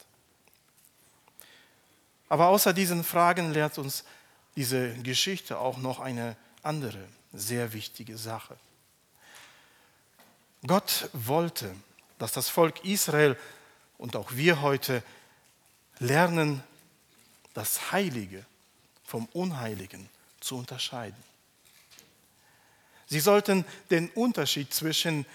Aber 2.28 2.48
außer 2.48 2.72
diesen 2.72 3.04
Fragen 3.04 3.52
lehrt 3.52 3.78
uns 3.78 4.04
diese 4.56 4.94
Geschichte 5.02 5.58
auch 5.58 5.78
noch 5.78 6.00
eine 6.00 6.36
andere 6.62 7.06
sehr 7.32 7.72
wichtige 7.72 8.16
Sache. 8.16 8.56
Gott 10.66 11.10
wollte, 11.12 11.74
dass 12.18 12.32
das 12.32 12.48
Volk 12.48 12.84
Israel 12.84 13.36
und 13.98 14.16
auch 14.16 14.32
wir 14.32 14.62
heute 14.62 15.02
lernen, 15.98 16.62
das 17.52 17.92
Heilige 17.92 18.44
vom 19.04 19.26
Unheiligen 19.32 20.08
zu 20.40 20.56
unterscheiden. 20.56 21.22
Sie 23.06 23.20
sollten 23.20 23.64
den 23.90 24.08
Unterschied 24.10 24.72
zwischen 24.72 25.26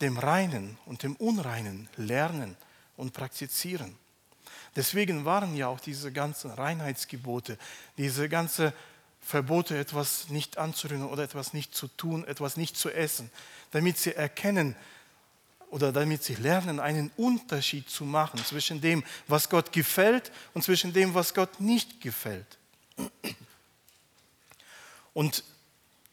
dem 0.00 0.18
Reinen 0.18 0.78
und 0.86 1.02
dem 1.02 1.16
Unreinen 1.16 1.88
lernen 1.96 2.56
und 2.96 3.12
praktizieren. 3.12 3.96
Deswegen 4.74 5.24
waren 5.24 5.56
ja 5.56 5.68
auch 5.68 5.80
diese 5.80 6.12
ganzen 6.12 6.50
Reinheitsgebote, 6.50 7.58
diese 7.96 8.28
ganze 8.28 8.74
Verbote, 9.20 9.76
etwas 9.76 10.28
nicht 10.28 10.58
anzurühren 10.58 11.06
oder 11.06 11.24
etwas 11.24 11.52
nicht 11.52 11.74
zu 11.74 11.88
tun, 11.88 12.24
etwas 12.24 12.56
nicht 12.56 12.76
zu 12.76 12.90
essen, 12.90 13.30
damit 13.70 13.98
sie 13.98 14.14
erkennen 14.14 14.76
oder 15.70 15.92
damit 15.92 16.22
sie 16.22 16.34
lernen, 16.34 16.78
einen 16.78 17.10
Unterschied 17.16 17.90
zu 17.90 18.04
machen 18.04 18.42
zwischen 18.44 18.80
dem, 18.80 19.02
was 19.26 19.48
Gott 19.48 19.72
gefällt 19.72 20.30
und 20.54 20.62
zwischen 20.62 20.92
dem, 20.92 21.14
was 21.14 21.34
Gott 21.34 21.58
nicht 21.60 22.00
gefällt. 22.00 22.58
Und 25.12 25.42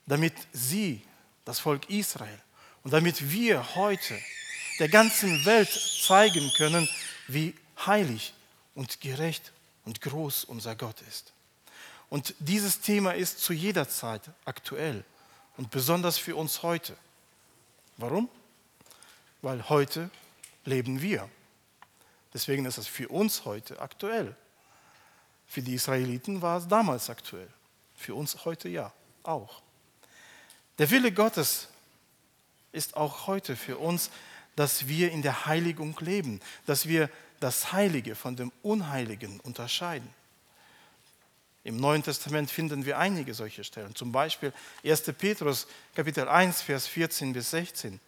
damit 0.05 0.33
sie, 0.53 1.01
das 1.45 1.59
Volk 1.59 1.89
Israel, 1.89 2.39
und 2.83 2.91
damit 2.91 3.31
wir 3.31 3.75
heute 3.75 4.19
der 4.79 4.89
ganzen 4.89 5.45
Welt 5.45 5.69
zeigen 5.69 6.51
können, 6.57 6.89
wie 7.27 7.55
heilig 7.85 8.33
und 8.75 9.01
gerecht 9.01 9.51
und 9.85 10.01
groß 10.01 10.45
unser 10.45 10.75
Gott 10.75 11.01
ist. 11.07 11.31
Und 12.09 12.35
dieses 12.39 12.81
Thema 12.81 13.15
ist 13.15 13.39
zu 13.39 13.53
jeder 13.53 13.87
Zeit 13.87 14.21
aktuell 14.45 15.03
und 15.57 15.71
besonders 15.71 16.17
für 16.17 16.35
uns 16.35 16.61
heute. 16.63 16.95
Warum? 17.97 18.29
Weil 19.41 19.69
heute 19.69 20.09
leben 20.65 21.01
wir. 21.01 21.29
Deswegen 22.33 22.65
ist 22.65 22.77
es 22.77 22.87
für 22.87 23.07
uns 23.09 23.45
heute 23.45 23.79
aktuell. 23.79 24.35
Für 25.47 25.61
die 25.61 25.75
Israeliten 25.75 26.41
war 26.41 26.57
es 26.57 26.67
damals 26.67 27.09
aktuell. 27.09 27.49
Für 27.95 28.15
uns 28.15 28.45
heute 28.45 28.69
ja, 28.69 28.91
auch. 29.23 29.61
Der 30.79 30.89
Wille 30.89 31.11
Gottes 31.11 31.67
ist 32.73 32.97
auch 32.97 33.27
heute 33.27 33.55
für 33.55 33.77
uns, 33.77 34.09
dass 34.55 34.87
wir 34.87 35.11
in 35.11 35.21
der 35.21 35.45
Heiligung 35.45 35.95
leben, 35.99 36.41
dass 36.65 36.87
wir 36.87 37.09
das 37.39 37.71
Heilige 37.71 38.15
von 38.15 38.35
dem 38.35 38.51
Unheiligen 38.61 39.39
unterscheiden. 39.39 40.07
Im 41.63 41.77
Neuen 41.77 42.03
Testament 42.03 42.51
finden 42.51 42.85
wir 42.85 42.97
einige 42.97 43.33
solche 43.33 43.63
Stellen. 43.63 43.95
Zum 43.95 44.11
Beispiel 44.11 44.51
1. 44.83 45.01
Petrus 45.17 45.65
Kapitel 45.95 46.27
1, 46.27 46.61
Vers 46.61 46.87
14 46.87 47.31
bis 47.31 47.51
16. 47.51 47.99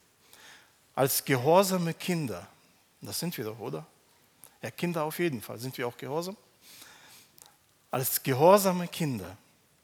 Als 0.93 1.23
gehorsame 1.23 1.93
Kinder, 1.93 2.47
das 3.01 3.19
sind 3.19 3.38
wir 3.38 3.45
doch, 3.45 3.60
oder? 3.60 3.86
Ja, 4.62 4.71
Kinder 4.71 5.04
auf 5.04 5.19
jeden 5.19 5.41
Fall. 5.41 5.60
Sind 5.60 5.78
wir 5.78 5.88
auch 5.88 5.97
gehorsam? 5.97 6.36
Als 7.91 8.23
gehorsame 8.23 8.88
Kinder 8.89 9.38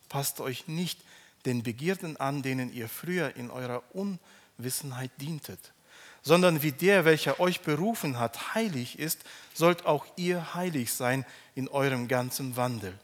passt 0.10 0.42
euch 0.42 0.68
nicht 0.68 1.00
den 1.46 1.64
Begierden 1.64 2.18
an, 2.18 2.42
denen 2.42 2.74
ihr 2.74 2.90
früher 2.90 3.36
in 3.38 3.50
eurer 3.50 3.84
Unwissenheit 4.62 5.12
dientet, 5.18 5.74
sondern 6.22 6.62
wie 6.62 6.72
der, 6.72 7.06
welcher 7.06 7.40
euch 7.40 7.62
berufen 7.62 8.20
hat, 8.20 8.56
heilig 8.56 9.00
ist, 9.00 9.20
sollt 9.54 9.86
auch 9.86 10.06
ihr 10.16 10.54
heilig 10.54 10.94
sein 10.94 11.26
in 11.56 11.68
eurem 11.68 12.08
ganzen 12.08 12.56
Wandel 12.56 12.98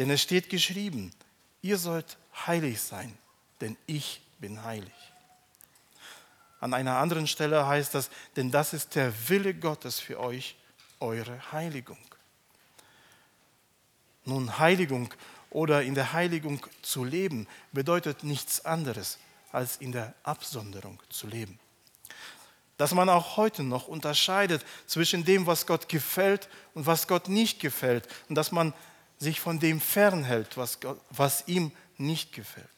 denn 0.00 0.08
es 0.08 0.22
steht 0.22 0.48
geschrieben, 0.48 1.12
ihr 1.60 1.76
sollt 1.76 2.16
heilig 2.46 2.80
sein, 2.80 3.14
denn 3.60 3.76
ich 3.86 4.22
bin 4.38 4.64
heilig. 4.64 4.94
An 6.58 6.72
einer 6.72 6.96
anderen 6.96 7.26
Stelle 7.26 7.66
heißt 7.66 7.94
das, 7.94 8.08
denn 8.34 8.50
das 8.50 8.72
ist 8.72 8.94
der 8.94 9.12
Wille 9.28 9.52
Gottes 9.52 10.00
für 10.00 10.18
euch, 10.18 10.56
eure 11.00 11.52
Heiligung. 11.52 11.98
Nun, 14.24 14.58
Heiligung 14.58 15.12
oder 15.50 15.82
in 15.82 15.94
der 15.94 16.14
Heiligung 16.14 16.66
zu 16.80 17.04
leben 17.04 17.46
bedeutet 17.72 18.24
nichts 18.24 18.64
anderes, 18.64 19.18
als 19.52 19.76
in 19.76 19.92
der 19.92 20.14
Absonderung 20.22 21.02
zu 21.08 21.26
leben. 21.26 21.58
Dass 22.76 22.94
man 22.94 23.08
auch 23.08 23.36
heute 23.36 23.62
noch 23.62 23.88
unterscheidet 23.88 24.64
zwischen 24.86 25.24
dem, 25.24 25.46
was 25.46 25.66
Gott 25.66 25.88
gefällt 25.88 26.48
und 26.74 26.86
was 26.86 27.08
Gott 27.08 27.28
nicht 27.28 27.60
gefällt. 27.60 28.08
Und 28.28 28.36
dass 28.36 28.52
man 28.52 28.72
sich 29.18 29.40
von 29.40 29.60
dem 29.60 29.80
fernhält, 29.80 30.56
was, 30.56 30.80
Gott, 30.80 30.98
was 31.10 31.46
ihm 31.46 31.72
nicht 31.98 32.32
gefällt. 32.32 32.68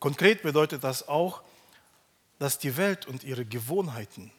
Konkret 0.00 0.42
bedeutet 0.42 0.84
das 0.84 1.08
auch, 1.08 1.42
dass 2.38 2.58
die 2.58 2.76
Welt 2.76 3.06
und 3.06 3.24
ihre 3.24 3.44
Gewohnheiten 3.44 4.30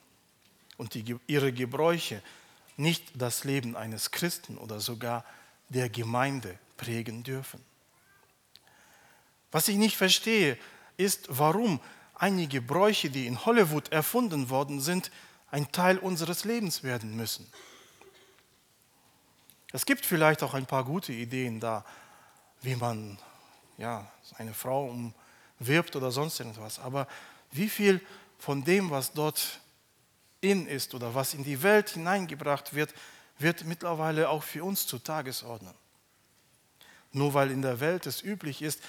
und 0.78 0.94
die, 0.94 1.18
ihre 1.28 1.52
Gebräuche 1.52 2.24
nicht 2.80 3.04
das 3.16 3.44
Leben 3.44 3.76
eines 3.76 4.12
Christen 4.12 4.58
oder 4.58 4.80
sogar 4.80 5.26
der 5.70 5.90
Gemeinde 5.90 6.58
prägen 6.78 7.24
dürfen. 7.24 7.64
Was 9.52 9.68
ich 9.68 9.78
nicht 9.78 9.98
verstehe, 9.98 10.58
ist, 10.98 11.26
warum 11.30 11.80
einige 12.16 12.62
Bräuche, 12.62 13.10
die 13.10 13.28
in 13.28 13.46
Hollywood 13.46 13.92
erfunden 13.92 14.50
worden 14.50 14.80
sind, 14.82 15.12
ein 15.52 15.72
Teil 15.72 15.98
unseres 15.98 16.46
Lebens 16.46 16.84
werden 16.84 17.16
müssen. 17.16 17.52
Es 19.72 19.86
gibt 19.86 20.06
vielleicht 20.06 20.42
auch 20.44 20.54
ein 20.54 20.66
paar 20.66 20.84
gute 20.84 21.14
Ideen 21.14 21.60
da, 21.60 21.86
wie 22.62 22.76
man 22.76 23.18
ja, 23.78 24.12
eine 24.38 24.54
Frau 24.54 24.90
umwirbt 25.60 25.96
oder 25.96 26.12
sonst 26.12 26.40
irgendwas. 26.40 26.80
Aber 26.80 27.08
wie 27.52 27.70
viel 27.70 28.02
von 28.38 28.64
dem, 28.64 28.90
was 28.90 29.14
dort 29.14 29.60
in 30.42 30.68
ist 30.68 30.94
oder 30.94 31.16
was 31.16 31.34
in 31.34 31.44
die 31.44 31.62
Welt 31.64 31.92
hineingebracht 31.92 32.74
wird, 32.74 32.94
wird 33.38 33.66
mittlerweile 33.66 34.30
auch 34.30 34.44
für 34.44 34.64
uns 34.64 34.86
zur 34.88 35.04
Tagesordnung. 35.04 35.76
Nur 37.12 37.34
weil 37.34 37.52
in 37.52 37.62
der 37.62 37.80
Welt 37.80 38.06
es 38.06 38.22
üblich 38.22 38.62
ist, 38.62 38.82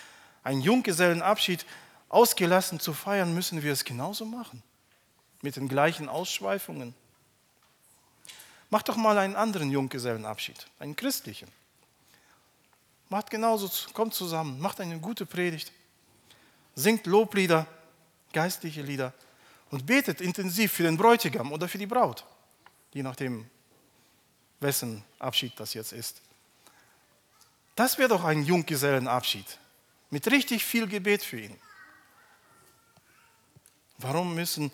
ein 0.42 0.60
Junggesellenabschied 0.60 1.64
ausgelassen 2.08 2.80
zu 2.80 2.92
feiern, 2.92 3.34
müssen 3.34 3.62
wir 3.62 3.72
es 3.72 3.84
genauso 3.84 4.24
machen. 4.24 4.62
Mit 5.42 5.56
den 5.56 5.68
gleichen 5.68 6.08
Ausschweifungen. 6.08 6.94
Macht 8.68 8.88
doch 8.88 8.96
mal 8.96 9.18
einen 9.18 9.36
anderen 9.36 9.70
Junggesellenabschied, 9.70 10.66
einen 10.78 10.96
christlichen. 10.96 11.48
Macht 13.08 13.30
genauso, 13.30 13.68
kommt 13.92 14.14
zusammen, 14.14 14.60
macht 14.60 14.80
eine 14.80 15.00
gute 15.00 15.26
Predigt, 15.26 15.72
singt 16.74 17.06
Loblieder, 17.06 17.66
geistliche 18.32 18.82
Lieder 18.82 19.12
und 19.70 19.87
betet 19.87 20.20
intensiv 20.20 20.72
für 20.72 20.83
den 20.83 20.96
Bräutigam 20.96 21.52
oder 21.52 21.68
für 21.68 21.78
die 21.78 21.87
Braut, 21.87 22.24
je 22.92 23.02
nachdem, 23.02 23.48
wessen 24.61 25.02
Abschied 25.18 25.59
das 25.59 25.74
jetzt 25.74 25.92
ist. 25.92 26.20
Das 27.74 27.96
wäre 27.96 28.09
doch 28.09 28.24
ein 28.24 28.44
Junggesellenabschied 28.44 29.59
mit 30.11 30.26
richtig 30.30 30.64
viel 30.64 30.87
Gebet 30.87 31.22
für 31.22 31.40
ihn. 31.40 31.56
Warum 33.98 34.35
müssen 34.35 34.72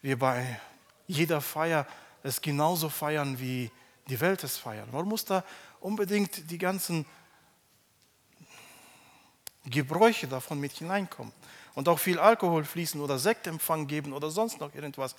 wir 0.00 0.18
bei 0.18 0.60
jeder 1.06 1.40
Feier 1.40 1.86
es 2.22 2.40
genauso 2.40 2.88
feiern, 2.88 3.38
wie 3.38 3.70
die 4.08 4.20
Welt 4.20 4.42
es 4.44 4.56
feiert? 4.56 4.88
Warum 4.90 5.08
muss 5.08 5.24
da 5.24 5.44
unbedingt 5.80 6.50
die 6.50 6.58
ganzen 6.58 7.04
Gebräuche 9.64 10.28
davon 10.28 10.60
mit 10.60 10.72
hineinkommen? 10.72 11.32
Und 11.76 11.88
auch 11.88 12.00
viel 12.00 12.18
Alkohol 12.18 12.64
fließen 12.64 13.00
oder 13.00 13.18
Sektempfang 13.18 13.86
geben 13.86 14.12
oder 14.12 14.30
sonst 14.30 14.58
noch 14.58 14.74
irgendwas. 14.74 15.14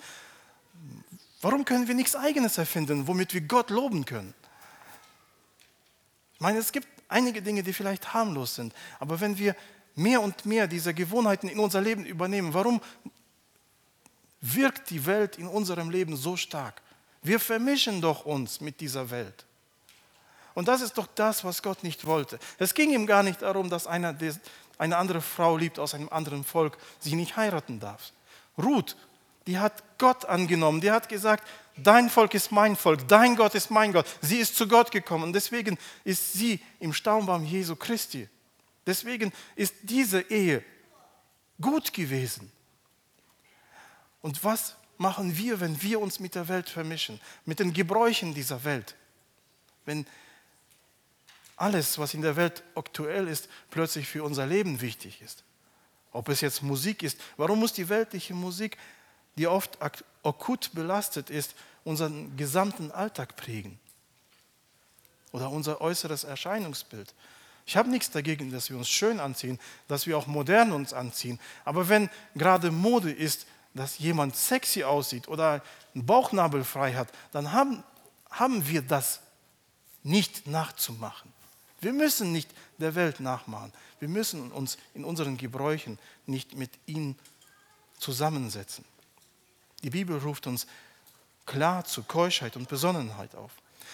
Warum 1.40 1.64
können 1.64 1.86
wir 1.86 1.94
nichts 1.94 2.16
Eigenes 2.16 2.58
erfinden, 2.58 3.06
womit 3.06 3.32
wir 3.32 3.40
Gott 3.42 3.70
loben 3.70 4.04
können? 4.04 4.34
Ich 6.34 6.40
meine, 6.40 6.58
es 6.58 6.72
gibt 6.72 6.88
einige 7.08 7.40
Dinge, 7.40 7.62
die 7.62 7.72
vielleicht 7.72 8.12
harmlos 8.12 8.56
sind, 8.56 8.74
aber 8.98 9.20
wenn 9.20 9.38
wir 9.38 9.56
mehr 9.94 10.20
und 10.20 10.46
mehr 10.46 10.66
diese 10.66 10.92
Gewohnheiten 10.94 11.48
in 11.48 11.58
unser 11.58 11.80
Leben 11.80 12.04
übernehmen, 12.04 12.52
warum 12.54 12.80
wirkt 14.40 14.90
die 14.90 15.06
Welt 15.06 15.38
in 15.38 15.46
unserem 15.46 15.90
Leben 15.90 16.16
so 16.16 16.36
stark? 16.36 16.82
Wir 17.22 17.40
vermischen 17.40 18.00
doch 18.00 18.24
uns 18.24 18.60
mit 18.60 18.80
dieser 18.80 19.10
Welt. 19.10 19.46
Und 20.54 20.66
das 20.66 20.80
ist 20.80 20.98
doch 20.98 21.06
das, 21.14 21.44
was 21.44 21.62
Gott 21.62 21.84
nicht 21.84 22.04
wollte. 22.04 22.38
Es 22.58 22.74
ging 22.74 22.90
ihm 22.90 23.06
gar 23.06 23.22
nicht 23.22 23.42
darum, 23.42 23.70
dass 23.70 23.86
einer 23.86 24.12
eine 24.78 24.96
andere 24.96 25.20
Frau 25.20 25.56
liebt 25.56 25.78
aus 25.78 25.94
einem 25.94 26.08
anderen 26.08 26.44
Volk, 26.44 26.78
sie 27.00 27.14
nicht 27.14 27.36
heiraten 27.36 27.80
darf. 27.80 28.12
Ruth 28.56 28.96
die 29.48 29.58
hat 29.58 29.82
Gott 29.96 30.26
angenommen. 30.26 30.82
Die 30.82 30.90
hat 30.90 31.08
gesagt, 31.08 31.48
dein 31.78 32.10
Volk 32.10 32.34
ist 32.34 32.52
mein 32.52 32.76
Volk, 32.76 33.08
dein 33.08 33.34
Gott 33.34 33.54
ist 33.54 33.70
mein 33.70 33.94
Gott. 33.94 34.06
Sie 34.20 34.36
ist 34.36 34.54
zu 34.54 34.68
Gott 34.68 34.90
gekommen 34.90 35.24
und 35.24 35.32
deswegen 35.32 35.78
ist 36.04 36.34
sie 36.34 36.60
im 36.80 36.92
Staumbaum 36.92 37.46
Jesu 37.46 37.74
Christi. 37.74 38.28
Deswegen 38.86 39.32
ist 39.56 39.74
diese 39.80 40.20
Ehe 40.20 40.62
gut 41.58 41.94
gewesen. 41.94 42.52
Und 44.20 44.44
was 44.44 44.76
machen 44.98 45.38
wir, 45.38 45.60
wenn 45.60 45.80
wir 45.80 45.98
uns 45.98 46.20
mit 46.20 46.34
der 46.34 46.48
Welt 46.48 46.68
vermischen, 46.68 47.18
mit 47.46 47.58
den 47.58 47.72
Gebräuchen 47.72 48.34
dieser 48.34 48.64
Welt? 48.64 48.96
Wenn 49.86 50.06
alles, 51.60 51.98
was 51.98 52.14
in 52.14 52.22
der 52.22 52.36
Welt 52.36 52.62
aktuell 52.74 53.28
ist, 53.28 53.48
plötzlich 53.70 54.08
für 54.08 54.22
unser 54.22 54.46
Leben 54.46 54.80
wichtig 54.80 55.20
ist. 55.22 55.44
Ob 56.12 56.28
es 56.28 56.40
jetzt 56.40 56.62
Musik 56.62 57.02
ist, 57.02 57.20
warum 57.36 57.60
muss 57.60 57.72
die 57.72 57.88
weltliche 57.88 58.34
Musik 58.34 58.78
die 59.38 59.46
oft 59.46 59.78
akut 60.24 60.72
belastet 60.74 61.30
ist, 61.30 61.54
unseren 61.84 62.36
gesamten 62.36 62.90
Alltag 62.90 63.36
prägen 63.36 63.78
oder 65.32 65.50
unser 65.50 65.80
äußeres 65.80 66.24
Erscheinungsbild. 66.24 67.14
Ich 67.64 67.76
habe 67.76 67.88
nichts 67.88 68.10
dagegen, 68.10 68.50
dass 68.50 68.68
wir 68.68 68.76
uns 68.76 68.88
schön 68.88 69.20
anziehen, 69.20 69.58
dass 69.86 70.06
wir 70.06 70.18
auch 70.18 70.26
modern 70.26 70.72
uns 70.72 70.92
anziehen. 70.92 71.38
Aber 71.64 71.88
wenn 71.88 72.10
gerade 72.34 72.70
Mode 72.70 73.12
ist, 73.12 73.46
dass 73.74 73.98
jemand 73.98 74.36
sexy 74.36 74.84
aussieht 74.84 75.28
oder 75.28 75.62
einen 75.94 76.04
Bauchnabel 76.04 76.64
frei 76.64 76.94
hat, 76.94 77.08
dann 77.30 77.52
haben, 77.52 77.84
haben 78.30 78.66
wir 78.66 78.82
das 78.82 79.20
nicht 80.02 80.46
nachzumachen. 80.46 81.32
Wir 81.80 81.92
müssen 81.92 82.32
nicht 82.32 82.50
der 82.78 82.94
Welt 82.94 83.20
nachmachen. 83.20 83.72
Wir 84.00 84.08
müssen 84.08 84.50
uns 84.52 84.78
in 84.94 85.04
unseren 85.04 85.36
Gebräuchen 85.36 85.98
nicht 86.26 86.56
mit 86.56 86.70
ihnen 86.86 87.16
zusammensetzen. 87.98 88.84
Die 89.82 89.90
Bibel 89.90 90.18
ruft 90.18 90.46
uns 90.46 90.66
klar 91.46 91.84
zu 91.84 92.02
Keuschheit 92.02 92.56
und 92.56 92.68
Besonnenheit 92.68 93.34
auf. 93.34 93.52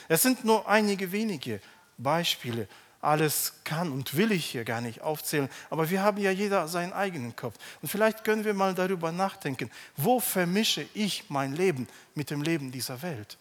Es 0.08 0.22
sind 0.22 0.44
nur 0.44 0.68
einige 0.68 1.12
wenige 1.12 1.60
Beispiele. 1.98 2.68
Alles 3.00 3.52
kann 3.64 3.92
und 3.92 4.16
will 4.16 4.32
ich 4.32 4.46
hier 4.46 4.64
gar 4.64 4.80
nicht 4.80 5.02
aufzählen, 5.02 5.50
aber 5.68 5.90
wir 5.90 6.02
haben 6.02 6.16
ja 6.16 6.30
jeder 6.30 6.68
seinen 6.68 6.94
eigenen 6.94 7.36
Kopf. 7.36 7.54
Und 7.82 7.88
vielleicht 7.88 8.24
können 8.24 8.46
wir 8.46 8.54
mal 8.54 8.74
darüber 8.74 9.12
nachdenken, 9.12 9.70
wo 9.98 10.20
vermische 10.20 10.86
ich 10.94 11.24
mein 11.28 11.54
Leben 11.54 11.86
mit 12.14 12.30
dem 12.30 12.40
Leben 12.40 12.72
dieser 12.72 13.02
Welt? 13.02 13.36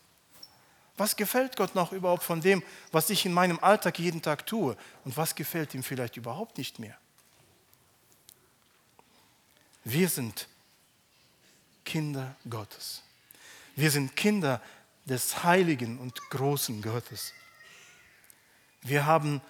Was 0.97 1.15
gefällt 1.15 1.55
Gott 1.55 1.73
noch 1.73 1.91
überhaupt 1.91 2.23
von 2.23 2.41
dem, 2.41 2.61
was 2.91 3.09
ich 3.09 3.25
in 3.25 3.33
meinem 3.33 3.59
Alltag 3.59 3.97
jeden 3.97 4.21
Tag 4.21 4.45
tue? 4.45 4.77
Und 5.05 5.17
was 5.17 5.33
gefällt 5.33 5.73
ihm 5.73 5.83
vielleicht 5.83 6.17
überhaupt 6.17 6.57
nicht 6.57 6.77
mehr? 6.79 6.97
Wir 9.83 10.07
sind 10.07 10.47
Kinder 11.83 12.35
Gottes. 12.49 13.01
Wir 13.75 13.89
sind 13.89 14.15
Kinder 14.15 14.61
des 15.05 15.43
heiligen 15.43 15.97
und 15.97 16.29
großen 16.29 16.81
Gottes. 16.81 17.33
Wir 18.81 19.05
haben 19.05 19.41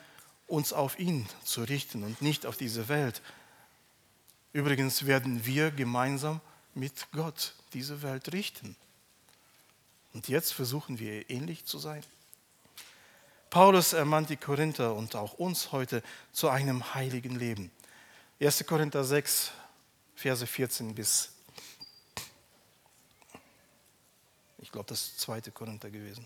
uns 0.48 0.72
auf 0.74 0.98
ihn 0.98 1.28
zu 1.44 1.64
richten 1.64 2.04
und 2.04 2.22
nicht 2.22 2.46
auf 2.46 2.58
diese 2.58 2.88
Welt. 2.88 3.22
Übrigens 4.54 5.06
werden 5.06 5.46
wir 5.46 5.72
gemeinsam 5.72 6.40
mit 6.74 7.08
Gott 7.12 7.54
diese 7.74 8.02
Welt 8.02 8.32
richten. 8.34 8.76
Und 10.14 10.28
jetzt 10.28 10.54
versuchen 10.54 11.00
wir 11.00 11.30
ähnlich 11.30 11.66
zu 11.66 11.80
sein. 11.80 12.04
Paulus 13.50 13.94
ermahnt 13.94 14.30
die 14.30 14.38
Korinther 14.38 14.96
und 14.96 15.16
auch 15.16 15.34
uns 15.34 15.72
heute 15.72 16.02
zu 16.32 16.50
einem 16.50 16.94
heiligen 16.94 17.38
Leben. 17.38 17.72
1. 18.40 18.66
Korinther 18.66 19.04
6, 19.04 19.52
Verse 20.16 20.46
14 20.46 20.96
bis 20.96 21.34
Ich 24.64 24.72
glaube, 24.72 24.88
das 24.88 25.02
ist 25.02 25.20
2. 25.20 25.42
Korinther 25.52 25.92
gewesen. 25.92 26.26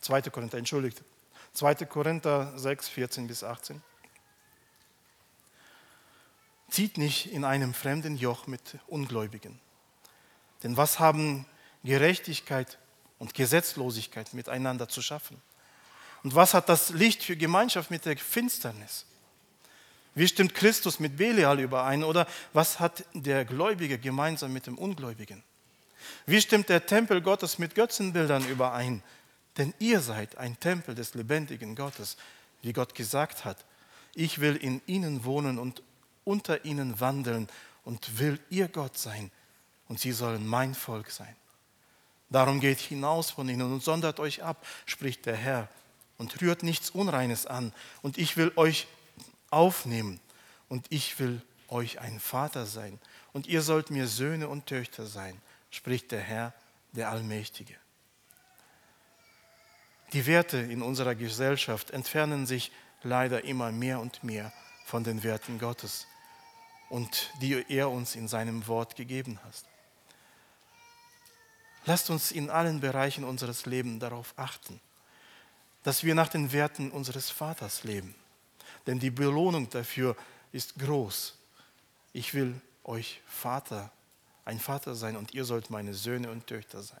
2. 0.00 0.22
Korinther, 0.22 0.58
entschuldigt. 0.58 1.02
2. 1.52 1.74
Korinther 1.86 2.52
6, 2.58 2.88
14 2.88 3.26
bis 3.28 3.44
18. 3.44 3.80
Zieht 6.68 6.98
nicht 6.98 7.32
in 7.32 7.44
einem 7.44 7.72
fremden 7.74 8.16
Joch 8.16 8.48
mit 8.48 8.78
Ungläubigen. 8.88 9.60
Denn 10.64 10.76
was 10.76 10.98
haben 10.98 11.46
Gerechtigkeit 11.84 12.78
und 13.18 13.34
Gesetzlosigkeit 13.34 14.34
miteinander 14.34 14.88
zu 14.88 15.02
schaffen? 15.02 15.40
Und 16.22 16.34
was 16.34 16.54
hat 16.54 16.68
das 16.68 16.90
Licht 16.90 17.22
für 17.22 17.36
Gemeinschaft 17.36 17.90
mit 17.90 18.06
der 18.06 18.16
Finsternis? 18.16 19.04
Wie 20.14 20.26
stimmt 20.26 20.54
Christus 20.54 21.00
mit 21.00 21.16
Belial 21.16 21.60
überein? 21.60 22.04
Oder 22.04 22.26
was 22.52 22.80
hat 22.80 23.04
der 23.12 23.44
Gläubige 23.44 23.98
gemeinsam 23.98 24.52
mit 24.52 24.66
dem 24.66 24.78
Ungläubigen? 24.78 25.42
Wie 26.26 26.40
stimmt 26.40 26.68
der 26.68 26.86
Tempel 26.86 27.20
Gottes 27.20 27.58
mit 27.58 27.74
Götzenbildern 27.74 28.46
überein? 28.48 29.02
Denn 29.58 29.74
ihr 29.78 30.00
seid 30.00 30.38
ein 30.38 30.58
Tempel 30.58 30.94
des 30.94 31.14
lebendigen 31.14 31.76
Gottes, 31.76 32.16
wie 32.62 32.72
Gott 32.72 32.94
gesagt 32.94 33.44
hat. 33.44 33.64
Ich 34.14 34.40
will 34.40 34.56
in 34.56 34.80
ihnen 34.86 35.24
wohnen 35.24 35.58
und 35.58 35.82
unter 36.24 36.64
ihnen 36.64 37.00
wandeln 37.00 37.48
und 37.84 38.18
will 38.18 38.40
ihr 38.50 38.68
Gott 38.68 38.96
sein 38.96 39.30
und 39.88 40.00
sie 40.00 40.12
sollen 40.12 40.46
mein 40.46 40.74
Volk 40.74 41.10
sein. 41.10 41.36
Darum 42.34 42.60
geht 42.60 42.80
hinaus 42.80 43.30
von 43.30 43.48
ihnen 43.48 43.72
und 43.72 43.82
sondert 43.82 44.18
euch 44.18 44.42
ab, 44.42 44.66
spricht 44.86 45.24
der 45.26 45.36
Herr, 45.36 45.68
und 46.18 46.40
rührt 46.42 46.62
nichts 46.62 46.90
Unreines 46.90 47.46
an. 47.46 47.72
Und 48.02 48.18
ich 48.18 48.36
will 48.36 48.52
euch 48.56 48.88
aufnehmen 49.50 50.20
und 50.68 50.86
ich 50.90 51.18
will 51.20 51.40
euch 51.68 52.00
ein 52.00 52.18
Vater 52.18 52.66
sein. 52.66 53.00
Und 53.32 53.46
ihr 53.46 53.62
sollt 53.62 53.90
mir 53.90 54.08
Söhne 54.08 54.48
und 54.48 54.66
Töchter 54.66 55.06
sein 55.06 55.40
spricht 55.74 56.12
der 56.12 56.20
Herr, 56.20 56.54
der 56.92 57.10
Allmächtige. 57.10 57.74
Die 60.12 60.26
Werte 60.26 60.58
in 60.58 60.82
unserer 60.82 61.16
Gesellschaft 61.16 61.90
entfernen 61.90 62.46
sich 62.46 62.70
leider 63.02 63.44
immer 63.44 63.72
mehr 63.72 63.98
und 63.98 64.22
mehr 64.22 64.52
von 64.84 65.02
den 65.02 65.22
Werten 65.24 65.58
Gottes 65.58 66.06
und 66.90 67.30
die 67.40 67.64
er 67.68 67.90
uns 67.90 68.14
in 68.14 68.28
seinem 68.28 68.66
Wort 68.68 68.94
gegeben 68.94 69.40
hat. 69.44 69.73
Lasst 71.86 72.10
uns 72.10 72.32
in 72.32 72.50
allen 72.50 72.80
Bereichen 72.80 73.24
unseres 73.24 73.66
Lebens 73.66 74.00
darauf 74.00 74.32
achten, 74.36 74.80
dass 75.82 76.02
wir 76.02 76.14
nach 76.14 76.28
den 76.28 76.52
Werten 76.52 76.90
unseres 76.90 77.30
Vaters 77.30 77.84
leben. 77.84 78.14
Denn 78.86 78.98
die 78.98 79.10
Belohnung 79.10 79.68
dafür 79.68 80.16
ist 80.52 80.78
groß. 80.78 81.36
Ich 82.12 82.32
will 82.34 82.60
euch 82.84 83.20
Vater 83.26 83.90
ein 84.44 84.60
Vater 84.60 84.94
sein 84.94 85.16
und 85.16 85.34
ihr 85.34 85.44
sollt 85.44 85.70
meine 85.70 85.94
Söhne 85.94 86.30
und 86.30 86.46
Töchter 86.46 86.82
sein. 86.82 87.00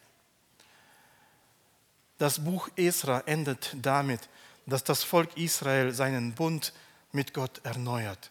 Das 2.18 2.42
Buch 2.42 2.68
Esra 2.76 3.20
endet 3.26 3.76
damit, 3.80 4.28
dass 4.66 4.84
das 4.84 5.02
Volk 5.02 5.36
Israel 5.36 5.92
seinen 5.92 6.34
Bund 6.34 6.72
mit 7.12 7.34
Gott 7.34 7.60
erneuert 7.64 8.30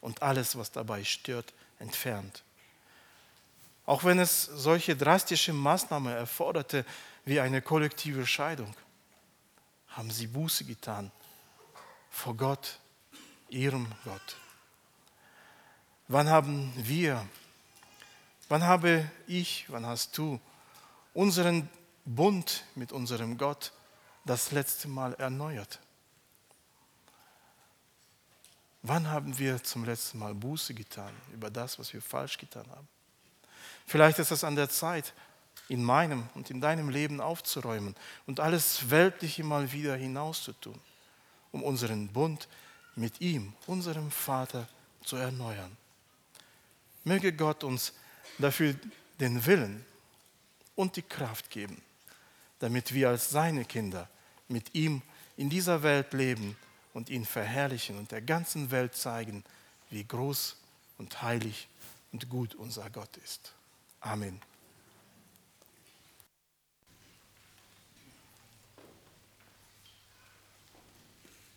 und 0.00 0.22
alles, 0.22 0.56
was 0.56 0.72
dabei 0.72 1.04
stört, 1.04 1.52
entfernt. 1.78 2.42
Auch 3.88 4.04
wenn 4.04 4.18
es 4.18 4.42
solche 4.42 4.94
drastische 4.94 5.54
Maßnahmen 5.54 6.12
erforderte 6.12 6.84
wie 7.24 7.40
eine 7.40 7.62
kollektive 7.62 8.26
Scheidung, 8.26 8.74
haben 9.88 10.10
sie 10.10 10.26
Buße 10.26 10.64
getan 10.64 11.10
vor 12.10 12.36
Gott, 12.36 12.80
ihrem 13.48 13.86
Gott. 14.04 14.36
Wann 16.06 16.28
haben 16.28 16.70
wir 16.76 17.26
Wann 18.50 18.62
habe 18.62 19.10
ich, 19.26 19.64
wann 19.68 19.84
hast 19.84 20.16
du 20.18 20.38
unseren 21.14 21.68
Bund 22.04 22.64
mit 22.74 22.92
unserem 22.92 23.38
Gott 23.38 23.72
das 24.26 24.52
letzte 24.52 24.88
Mal 24.88 25.14
erneuert? 25.14 25.78
Wann 28.82 29.08
haben 29.08 29.38
wir 29.38 29.62
zum 29.62 29.86
letzten 29.86 30.18
Mal 30.18 30.34
Buße 30.34 30.74
getan 30.74 31.14
über 31.32 31.50
das, 31.50 31.78
was 31.78 31.92
wir 31.94 32.00
falsch 32.00 32.36
getan 32.36 32.66
haben? 32.70 32.88
Vielleicht 33.88 34.18
ist 34.18 34.30
es 34.30 34.44
an 34.44 34.54
der 34.54 34.68
Zeit, 34.68 35.14
in 35.68 35.82
meinem 35.82 36.28
und 36.34 36.50
in 36.50 36.60
deinem 36.60 36.90
Leben 36.90 37.22
aufzuräumen 37.22 37.96
und 38.26 38.38
alles 38.38 38.90
Weltliche 38.90 39.42
mal 39.42 39.72
wieder 39.72 39.96
hinauszutun, 39.96 40.78
um 41.52 41.62
unseren 41.62 42.08
Bund 42.08 42.48
mit 42.96 43.22
ihm, 43.22 43.54
unserem 43.66 44.10
Vater, 44.10 44.68
zu 45.04 45.16
erneuern. 45.16 45.74
Möge 47.04 47.32
Gott 47.32 47.64
uns 47.64 47.94
dafür 48.36 48.74
den 49.20 49.46
Willen 49.46 49.86
und 50.76 50.96
die 50.96 51.02
Kraft 51.02 51.48
geben, 51.48 51.80
damit 52.58 52.92
wir 52.92 53.08
als 53.08 53.30
seine 53.30 53.64
Kinder 53.64 54.06
mit 54.48 54.74
ihm 54.74 55.00
in 55.38 55.48
dieser 55.48 55.82
Welt 55.82 56.12
leben 56.12 56.58
und 56.92 57.08
ihn 57.08 57.24
verherrlichen 57.24 57.96
und 57.96 58.12
der 58.12 58.20
ganzen 58.20 58.70
Welt 58.70 58.94
zeigen, 58.94 59.44
wie 59.88 60.04
groß 60.04 60.56
und 60.98 61.22
heilig 61.22 61.68
und 62.12 62.28
gut 62.28 62.54
unser 62.54 62.90
Gott 62.90 63.16
ist. 63.24 63.54
Amen. 64.04 64.40